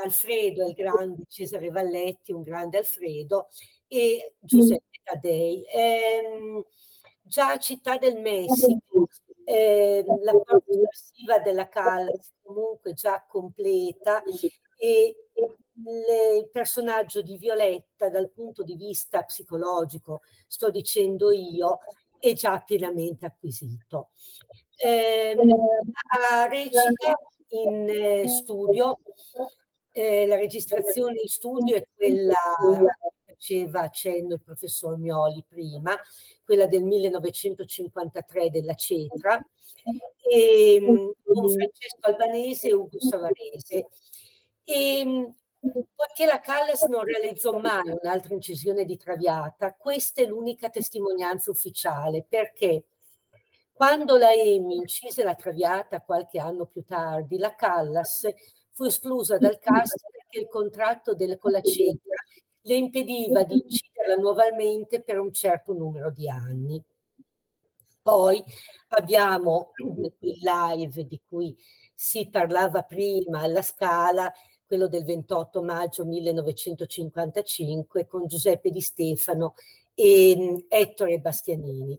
[0.00, 3.48] Alfredo è il grande Cesare Valletti, un grande Alfredo,
[3.88, 5.64] e Giuseppe Taddei.
[5.64, 6.62] Eh,
[7.34, 9.08] già Città del Messico
[9.44, 14.22] eh, la parte successiva della Callas comunque già completa
[14.78, 15.16] e
[15.76, 21.80] il personaggio di Violetta dal punto di vista psicologico, sto dicendo io,
[22.20, 24.10] è già pienamente acquisito.
[24.76, 25.36] Eh,
[26.30, 27.18] a recita
[27.48, 29.00] in eh, studio,
[29.90, 32.38] eh, la registrazione in studio è quella
[33.34, 35.96] faceva accenno il professor Mioli prima,
[36.44, 39.44] quella del 1953 della Cetra,
[40.22, 43.88] e, ehm, con Francesco Albanese e Ugo Savarese.
[44.64, 45.34] E, ehm,
[45.94, 52.24] poiché la Callas non realizzò mai un'altra incisione di Traviata, questa è l'unica testimonianza ufficiale,
[52.28, 52.84] perché
[53.72, 58.28] quando la Emi incise la Traviata qualche anno più tardi, la Callas
[58.70, 62.23] fu esclusa dal cast perché il contratto del, con la Cetra
[62.66, 66.82] le impediva di inciderla nuovamente per un certo numero di anni.
[68.02, 68.42] Poi
[68.88, 69.72] abbiamo
[70.20, 71.56] il live di cui
[71.94, 74.32] si parlava prima alla Scala,
[74.66, 79.54] quello del 28 maggio 1955 con Giuseppe Di Stefano
[79.94, 81.98] e mm, Ettore Bastianini.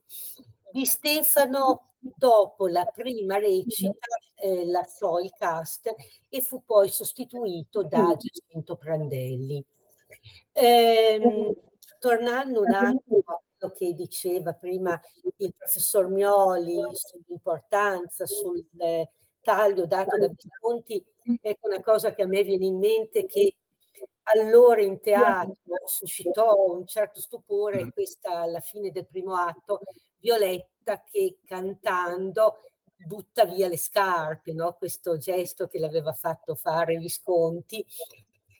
[0.72, 5.93] Di Stefano dopo la prima recita eh, lasciò il cast
[6.30, 9.63] e fu poi sostituito da Giacinto Prandelli.
[10.58, 11.20] Eh,
[11.99, 14.97] tornando un attimo a quello che diceva prima
[15.38, 19.10] il professor Mioli sull'importanza, sul eh,
[19.41, 21.03] taglio dato da Visconti,
[21.41, 23.56] ecco una cosa che a me viene in mente che
[24.28, 29.82] allora in teatro suscitò un certo stupore questa alla fine del primo atto
[30.20, 32.62] Violetta che cantando
[32.95, 34.74] butta via le scarpe, no?
[34.76, 37.86] questo gesto che l'aveva fatto fare Visconti,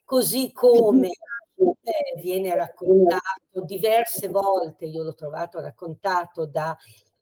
[0.04, 1.12] così come
[1.58, 6.76] eh, viene raccontato diverse volte, io l'ho trovato raccontato da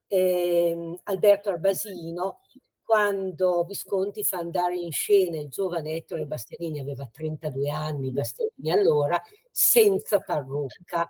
[0.07, 2.39] eh, Alberto Arbasino,
[2.83, 9.21] quando Visconti fa andare in scena il giovane Ettore Bastianini, aveva 32 anni, Bastianini allora,
[9.51, 11.09] senza parrucca.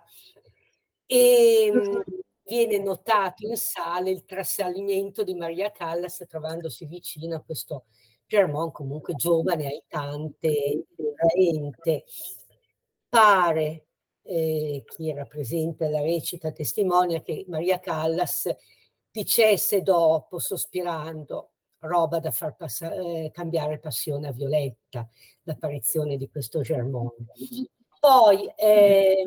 [1.06, 2.00] E mm,
[2.44, 7.84] viene notato in sala il trasalimento di Maria Callas trovandosi vicino a questo
[8.26, 12.04] Germont comunque giovane, aitante, traente
[13.14, 13.86] pare,
[14.22, 18.52] eh, chi rappresenta la recita testimonia, che Maria Callas
[19.08, 25.08] dicesse dopo, sospirando, roba da far passare, eh, cambiare passione a Violetta,
[25.44, 27.26] l'apparizione di questo Germone.
[28.00, 29.22] Poi eh,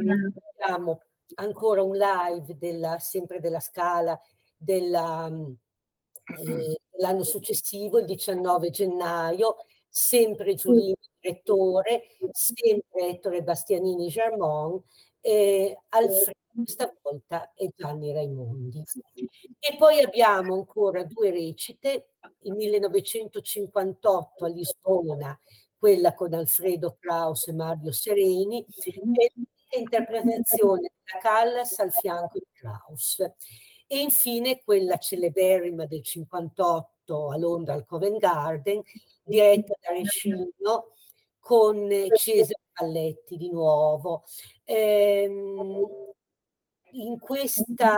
[0.60, 1.04] abbiamo
[1.36, 4.20] ancora un live della, sempre della Scala
[4.58, 9.56] della, eh, l'anno successivo, il 19 gennaio,
[9.90, 14.84] sempre Giulino direttore, sempre Ettore Bastianini Germont,
[15.22, 18.84] eh, Alfredo questa volta è Gianni Raimondi.
[19.60, 25.40] E poi abbiamo ancora due recite, il 1958 a Lisbona,
[25.78, 29.32] quella con Alfredo Kraus e Mario Sereni, e
[29.70, 33.20] l'interpretazione della Callas al fianco di Kraus.
[33.86, 38.82] E infine quella celeberrima del 58 a Londra al Covent Garden,
[39.28, 40.94] diretta da Rescino
[41.40, 44.24] con Cesare Palletti di nuovo.
[44.64, 45.86] Ehm,
[46.92, 47.98] in questa,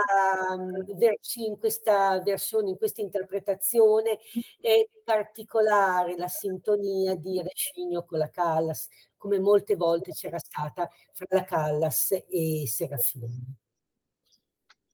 [1.35, 4.19] in questa versione, in questa interpretazione
[4.59, 11.27] è particolare la sintonia di Rescigno con la Callas, come molte volte c'era stata fra
[11.29, 13.55] la Callas e Serafini.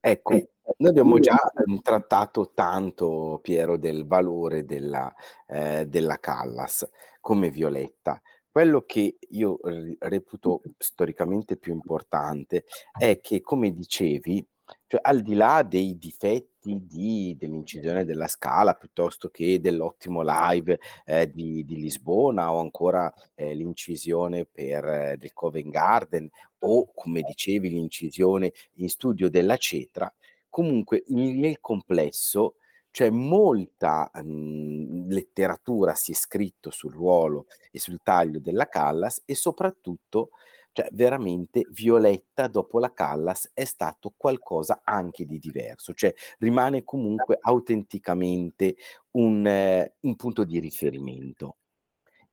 [0.00, 0.34] Ecco,
[0.78, 5.12] noi abbiamo già ehm, trattato tanto, Piero, del valore della,
[5.46, 6.88] eh, della Callas
[7.20, 8.20] come Violetta.
[8.50, 9.58] Quello che io
[9.98, 12.64] reputo storicamente più importante
[12.98, 14.46] è che, come dicevi,
[14.86, 21.30] cioè, al di là dei difetti di, dell'incisione della Scala piuttosto che dell'ottimo live eh,
[21.30, 26.28] di, di, Lisbona o ancora eh, l'incisione per eh, del Covent Garden
[26.60, 30.12] o come dicevi l'incisione in studio della Cetra,
[30.56, 32.54] comunque nel complesso
[32.90, 39.34] c'è molta mh, letteratura si è scritto sul ruolo e sul taglio della Callas e
[39.34, 40.30] soprattutto
[40.72, 47.36] cioè veramente Violetta dopo la Callas è stato qualcosa anche di diverso, cioè rimane comunque
[47.38, 48.76] autenticamente
[49.12, 51.56] un, eh, un punto di riferimento.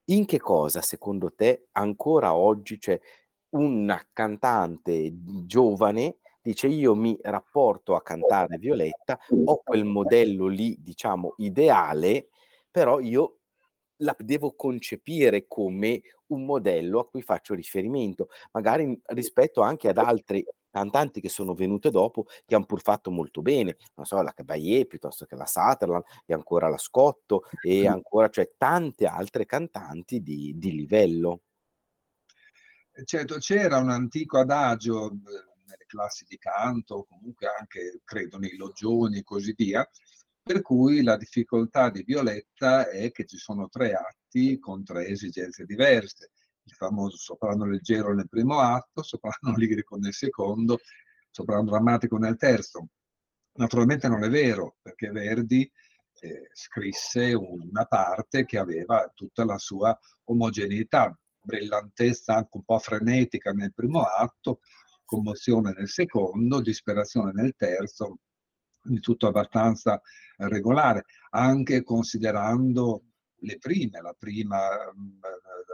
[0.05, 3.01] In che cosa secondo te ancora oggi c'è cioè,
[3.55, 5.11] una cantante
[5.45, 12.27] giovane dice io mi rapporto a cantare Violetta, ho quel modello lì, diciamo, ideale,
[12.69, 13.37] però io
[13.97, 20.45] la devo concepire come un modello a cui faccio riferimento, magari rispetto anche ad altri
[20.69, 24.85] cantanti che sono venute dopo che hanno pur fatto molto bene, non so, la Caballé
[24.85, 30.53] piuttosto che la Sutherland e ancora la Scotto e ancora, cioè tante altre cantanti di,
[30.57, 31.41] di livello.
[33.05, 35.11] Certo, c'era un antico adagio
[35.73, 39.87] nelle classi di canto, comunque anche credo nei loggioni e così via,
[40.41, 45.65] per cui la difficoltà di Violetta è che ci sono tre atti con tre esigenze
[45.65, 46.31] diverse.
[46.63, 50.79] Il famoso soprano leggero nel primo atto, soprano lirico nel secondo,
[51.29, 52.87] soprano drammatico nel terzo.
[53.55, 55.69] Naturalmente non è vero, perché Verdi
[56.19, 63.51] eh, scrisse una parte che aveva tutta la sua omogeneità, brillantezza anche un po' frenetica
[63.51, 64.59] nel primo atto,
[65.05, 68.19] commozione nel secondo, disperazione nel terzo,
[68.79, 70.01] quindi tutto abbastanza
[70.37, 73.03] regolare, anche considerando
[73.37, 74.59] le prime, la prima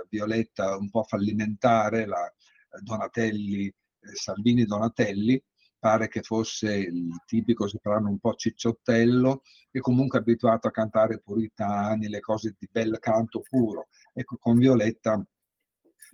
[0.09, 3.73] Violetta un po' fallimentare, la eh, Donatelli, eh,
[4.15, 5.41] Salvini Donatelli,
[5.77, 12.09] pare che fosse il tipico soprano un po' cicciottello e comunque abituato a cantare puritani,
[12.09, 13.87] le cose di bel canto puro.
[14.13, 15.23] Ecco, con Violetta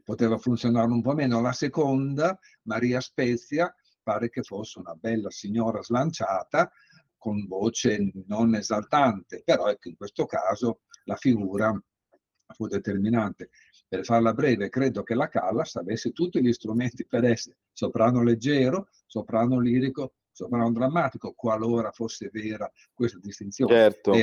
[0.06, 1.41] poteva funzionare un po' meno.
[1.41, 6.72] La seconda, Maria Spezia, pare che fosse una bella signora slanciata,
[7.18, 11.78] con voce non esaltante, però ecco, in questo caso la figura
[12.53, 13.49] fu determinante.
[13.88, 18.89] Per farla breve, credo che la Callas avesse tutti gli strumenti per essere soprano leggero,
[19.08, 23.74] soprano lirico, soprano drammatico, qualora fosse vera questa distinzione.
[23.74, 24.14] Certo.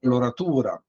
[0.00, 0.82] l'oratura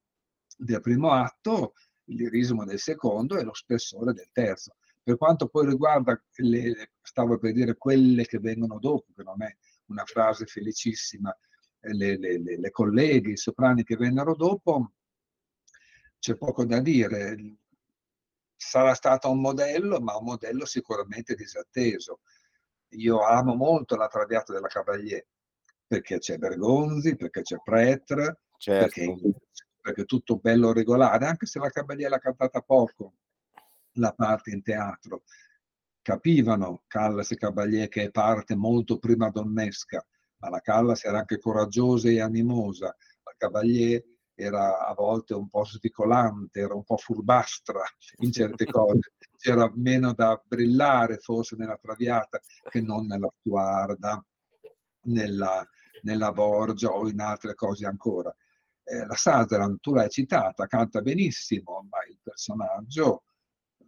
[0.58, 1.74] del primo atto,
[2.06, 4.76] il lirismo del secondo e lo spessore del terzo.
[5.02, 9.56] Per quanto poi riguarda, le, stavo per dire, quelle che vengono dopo, che non è
[9.88, 11.36] una frase felicissima,
[11.82, 14.94] eh, le, le, le colleghe, i soprani che vennero dopo,
[16.20, 17.58] c'è poco da dire.
[18.56, 22.22] Sarà stato un modello, ma un modello sicuramente disatteso.
[22.96, 25.24] Io amo molto la Traviata della Cavalier,
[25.86, 28.86] perché c'è Bergonzi, perché c'è Pretre, certo.
[28.86, 29.38] perché,
[29.86, 33.14] perché, è tutto bello regolare, anche se la Cavalier l'ha cantata poco,
[33.98, 35.22] la parte in teatro
[36.02, 40.04] capivano Callas e Cavalier che è parte molto prima donnesca,
[40.38, 45.64] ma la Callas era anche coraggiosa e animosa, la Cavalier era a volte un po'
[45.66, 47.84] svicolante, era un po' furbastra
[48.22, 54.26] in certe cose, c'era meno da brillare forse nella Traviata che non nella Stuarda,
[55.04, 55.64] nella,
[56.02, 58.36] nella Borgia o in altre cose ancora.
[58.88, 63.24] Eh, la Sutherland, tu l'hai citata, canta benissimo, ma il personaggio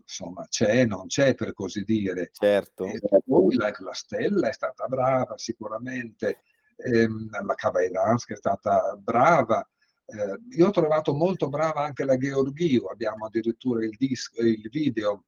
[0.08, 2.32] insomma c'è, non c'è per così dire.
[2.34, 2.86] Certo.
[2.86, 6.42] E poi la, la, Stella è stata brava sicuramente,
[6.78, 9.68] ehm, la Cavairans che è stata brava.
[10.06, 15.26] Eh, io ho trovato molto brava anche la Gheorghio, abbiamo addirittura il, disco, il video,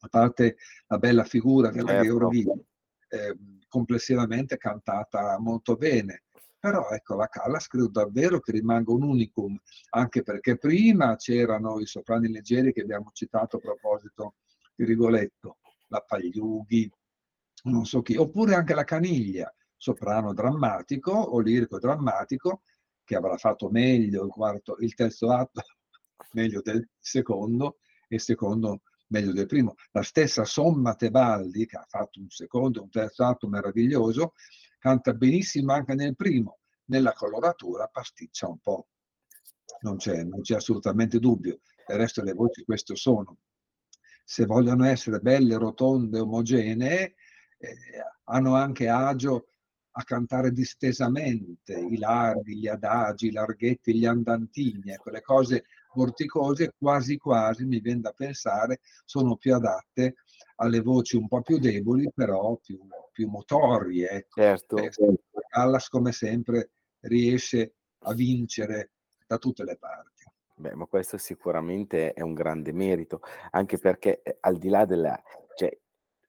[0.00, 2.18] a parte la bella figura della certo.
[2.18, 2.64] Gheorghio,
[3.08, 3.36] eh,
[3.66, 6.24] complessivamente cantata molto bene
[6.62, 9.58] però ecco la Callas credo davvero che rimanga un unicum,
[9.90, 14.36] anche perché prima c'erano i soprani leggeri che abbiamo citato a proposito
[14.72, 15.58] di Rigoletto,
[15.88, 16.88] la Pagliughi,
[17.64, 22.62] non so chi, oppure anche la Caniglia, soprano drammatico o lirico drammatico,
[23.02, 25.62] che avrà fatto meglio il, quarto, il terzo atto,
[26.34, 29.74] meglio del secondo, e secondo meglio del primo.
[29.90, 34.34] La stessa Somma Tebaldi, che ha fatto un secondo e un terzo atto meraviglioso,
[34.82, 38.88] canta benissimo anche nel primo, nella coloratura pasticcia un po'.
[39.82, 41.60] Non c'è, non c'è assolutamente dubbio.
[41.86, 43.38] Il resto le voci questo sono.
[44.24, 47.14] Se vogliono essere belle, rotonde, omogenee,
[47.58, 47.76] eh,
[48.24, 49.46] hanno anche agio
[49.92, 56.74] a cantare distesamente i larghi, gli adagi, i larghetti, gli andantini, ecco, le cose vorticose
[56.76, 60.16] quasi quasi, mi viene da pensare, sono più adatte
[60.56, 62.80] alle voci un po' più deboli, però più,
[63.12, 64.08] più motorie.
[64.08, 64.40] Ecco.
[64.40, 64.76] Certo.
[64.78, 64.90] Eh,
[65.48, 68.92] Callas, come sempre, riesce a vincere
[69.26, 70.24] da tutte le parti.
[70.54, 75.20] Beh, ma questo sicuramente è un grande merito, anche perché eh, al di là della,
[75.56, 75.76] cioè,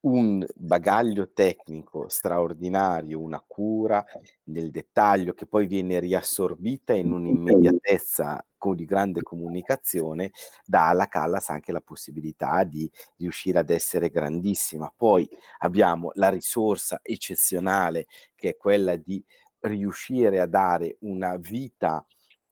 [0.05, 4.03] un bagaglio tecnico straordinario, una cura
[4.45, 8.45] nel dettaglio che poi viene riassorbita in un'immediatezza
[8.75, 10.31] di grande comunicazione,
[10.65, 14.91] dà alla Callas anche la possibilità di riuscire ad essere grandissima.
[14.95, 15.27] Poi
[15.59, 19.21] abbiamo la risorsa eccezionale che è quella di
[19.59, 22.05] riuscire a dare una vita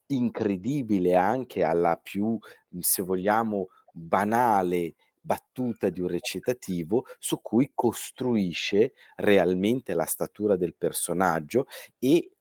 [0.07, 2.37] incredibile anche alla più,
[2.79, 11.67] se vogliamo, banale battuta di un recitativo su cui costruisce realmente la statura del personaggio
[11.99, 12.31] e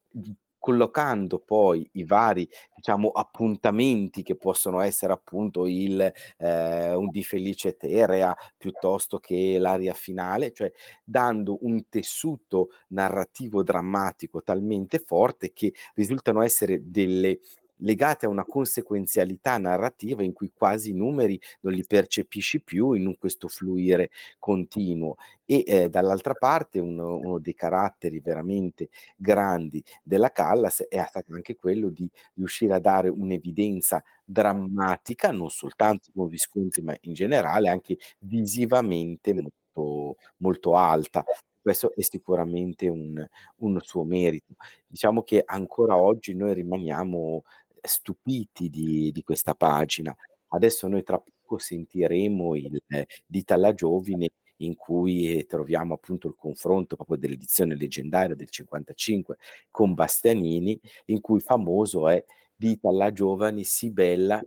[0.61, 6.01] collocando poi i vari diciamo appuntamenti che possono essere appunto il
[6.37, 10.70] eh, un di felice eterea piuttosto che l'aria finale cioè
[11.03, 17.41] dando un tessuto narrativo drammatico talmente forte che risultano essere delle
[17.81, 23.16] legate a una conseguenzialità narrativa in cui quasi i numeri non li percepisci più in
[23.18, 30.85] questo fluire continuo e eh, dall'altra parte uno, uno, dei caratteri veramente grandi della Callas
[30.89, 36.97] è stato anche quello di riuscire a dare un'evidenza drammatica non soltanto con Visconti ma
[37.03, 41.24] in generale anche visivamente molto, molto alta
[41.62, 43.24] questo è sicuramente un,
[43.57, 44.55] un suo merito.
[44.87, 47.43] Diciamo che ancora oggi noi rimaniamo
[47.83, 50.14] stupiti di, di questa pagina.
[50.49, 52.83] Adesso noi tra poco sentiremo il
[53.26, 54.28] Dita alla Giovine
[54.59, 59.37] in cui troviamo appunto il confronto proprio dell'edizione leggendaria del 55
[59.70, 62.22] con Bastianini, in cui famoso è
[62.55, 64.43] Dita alla Giovane, si bella,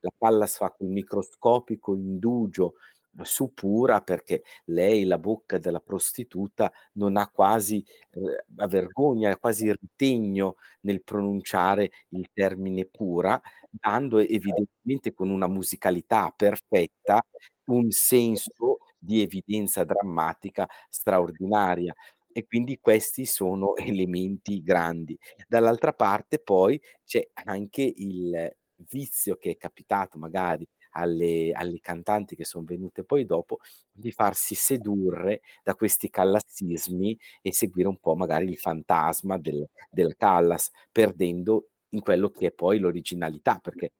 [0.00, 2.74] la palla fa quel microscopico indugio
[3.22, 10.56] su pura perché lei, la bocca della prostituta, non ha quasi eh, vergogna, quasi ritegno
[10.82, 13.40] nel pronunciare il termine pura,
[13.70, 17.22] dando evidentemente con una musicalità perfetta
[17.66, 21.94] un senso di evidenza drammatica straordinaria.
[22.32, 25.18] E quindi questi sono elementi grandi.
[25.48, 28.54] Dall'altra parte poi c'è anche il
[28.90, 30.66] vizio che è capitato magari
[30.96, 33.58] alle, alle cantanti che sono venute poi dopo,
[33.92, 40.16] di farsi sedurre da questi callassismi e seguire un po' magari il fantasma del, del
[40.16, 43.92] Callas, perdendo in quello che è poi l'originalità, perché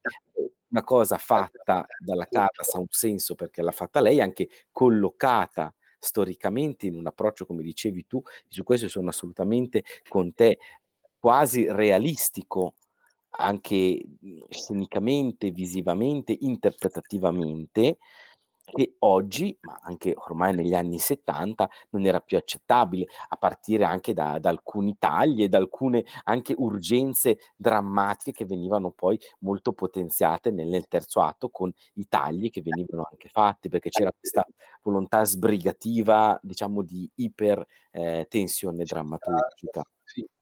[0.68, 6.86] una cosa fatta dalla Callas ha un senso perché l'ha fatta lei, anche collocata storicamente
[6.86, 10.58] in un approccio, come dicevi tu, su questo sono assolutamente con te,
[11.18, 12.74] quasi realistico
[13.36, 17.98] anche mhmm, scenicamente, visivamente, interpretativamente,
[18.64, 24.12] che oggi, ma anche ormai negli anni 70, non era più accettabile, a partire anche
[24.12, 30.50] da, da alcuni tagli e da alcune anche urgenze drammatiche che venivano poi molto potenziate
[30.50, 34.44] nel, nel terzo atto con i tagli che venivano anche fatti, perché c'era questa
[34.82, 39.82] volontà sbrigativa, diciamo, di ipertensione eh, drammaturgica.
[40.02, 40.35] Sì, certo.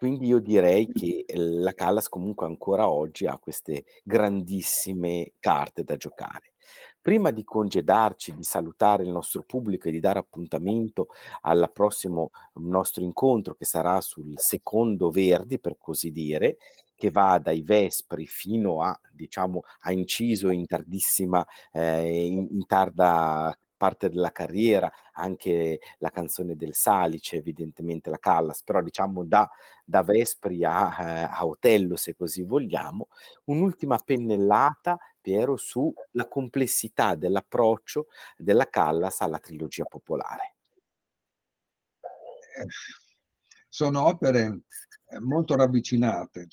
[0.00, 6.54] Quindi io direi che la Callas comunque ancora oggi ha queste grandissime carte da giocare.
[7.02, 11.08] Prima di congedarci, di salutare il nostro pubblico e di dare appuntamento
[11.42, 16.56] al prossimo nostro incontro che sarà sul secondo Verdi, per così dire,
[16.94, 23.54] che va dai Vespri fino a, diciamo, a inciso in tardissima, eh, in, in tarda
[23.80, 29.50] parte della carriera, anche la canzone del Salice, evidentemente la Callas, però diciamo da,
[29.82, 33.08] da Vespri a, eh, a Otello, se così vogliamo,
[33.44, 40.56] un'ultima pennellata, Piero, sulla complessità dell'approccio della Callas alla trilogia popolare.
[42.58, 42.66] Eh,
[43.66, 44.60] sono opere
[45.06, 46.48] eh, molto ravvicinate,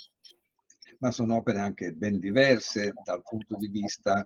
[1.00, 4.26] ma sono opere anche ben diverse dal punto di vista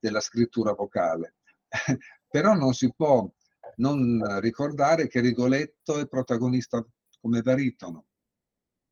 [0.00, 1.36] della scrittura vocale.
[2.30, 3.28] Però non si può
[3.76, 6.84] non ricordare che Rigoletto è protagonista
[7.20, 8.06] come baritono,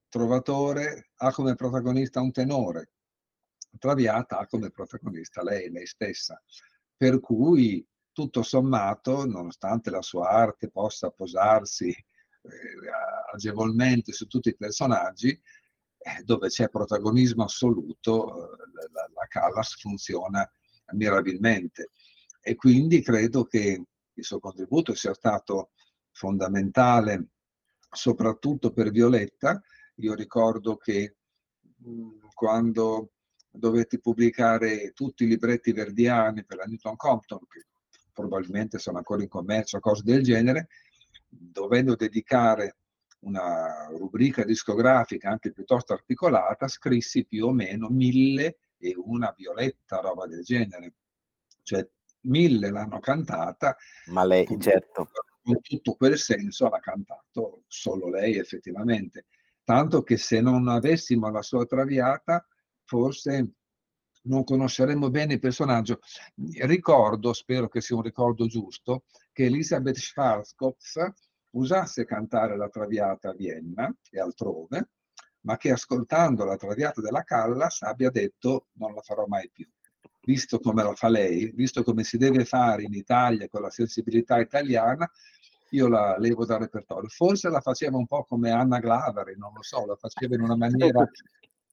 [0.08, 2.90] Trovatore ha come protagonista un tenore,
[3.78, 6.42] Traviata ha come protagonista lei, lei stessa.
[6.96, 12.04] Per cui, tutto sommato, nonostante la sua arte possa posarsi eh,
[13.32, 18.56] agevolmente su tutti i personaggi, eh, dove c'è protagonismo assoluto, eh,
[18.92, 20.50] la, la Callas funziona
[20.92, 21.90] mirabilmente
[22.48, 25.72] e quindi credo che il suo contributo sia stato
[26.12, 27.26] fondamentale
[27.90, 29.60] soprattutto per Violetta.
[29.96, 31.16] Io ricordo che
[31.76, 33.10] mh, quando
[33.50, 37.66] dovetti pubblicare tutti i libretti verdiani per la Newton Compton, che
[38.14, 40.68] probabilmente sono ancora in commercio, cose del genere,
[41.28, 42.78] dovendo dedicare
[43.20, 50.26] una rubrica discografica anche piuttosto articolata, scrissi più o meno mille e una violetta, roba
[50.26, 50.94] del genere.
[51.62, 51.86] Cioè
[52.28, 53.76] mille l'hanno cantata.
[54.06, 55.10] Ma lei, con, certo.
[55.42, 59.26] Con tutto quel senso l'ha cantato solo lei effettivamente.
[59.64, 62.46] Tanto che se non avessimo la sua traviata,
[62.84, 63.52] forse
[64.22, 66.00] non conosceremo bene il personaggio.
[66.60, 71.12] Ricordo, spero che sia un ricordo giusto, che Elisabeth Schwarzkopf
[71.50, 74.90] usasse cantare la Traviata a Vienna e altrove,
[75.40, 79.68] ma che ascoltando la Traviata della Callas abbia detto non la farò mai più.
[80.28, 84.38] Visto come la fa lei, visto come si deve fare in Italia con la sensibilità
[84.38, 85.10] italiana,
[85.70, 87.08] io la levo dal repertorio.
[87.08, 90.54] Forse la faceva un po' come Anna Glaveri, non lo so, la faceva in una
[90.54, 91.08] maniera un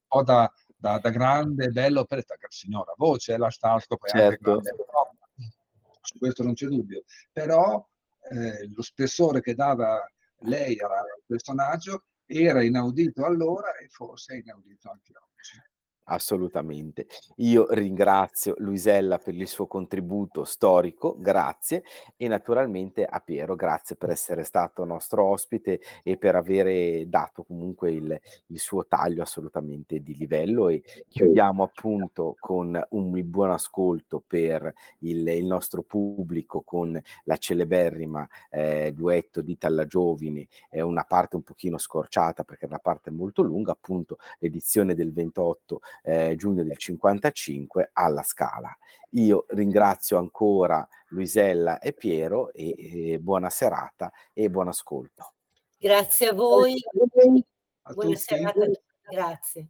[0.07, 4.52] po' da, da, da grande, bello operetta, signora voce, eh, la Starsco poi certo.
[4.53, 5.56] anche grande,
[5.99, 7.03] su questo non c'è dubbio,
[7.34, 7.86] però
[8.32, 10.02] eh, lo spessore che dava
[10.44, 15.74] lei al personaggio era inaudito allora e forse è inaudito anche oggi.
[16.07, 17.07] Assolutamente.
[17.38, 21.84] Io ringrazio Luisella per il suo contributo storico, grazie,
[22.15, 27.91] e naturalmente a Piero, grazie per essere stato nostro ospite e per avere dato comunque
[27.91, 34.72] il, il suo taglio assolutamente di livello e chiudiamo appunto con un buon ascolto per
[34.99, 41.36] il, il nostro pubblico con la celeberrima eh, duetto di Talla Giovine, è una parte
[41.36, 46.63] un pochino scorciata perché è una parte molto lunga, appunto l'edizione del 28 eh, giugno
[46.63, 48.76] del 55 alla Scala.
[49.11, 55.34] Io ringrazio ancora Luisella e Piero e, e buona serata e buon ascolto.
[55.77, 56.76] Grazie a voi.
[57.93, 58.65] Buona serata.
[59.07, 59.69] Grazie.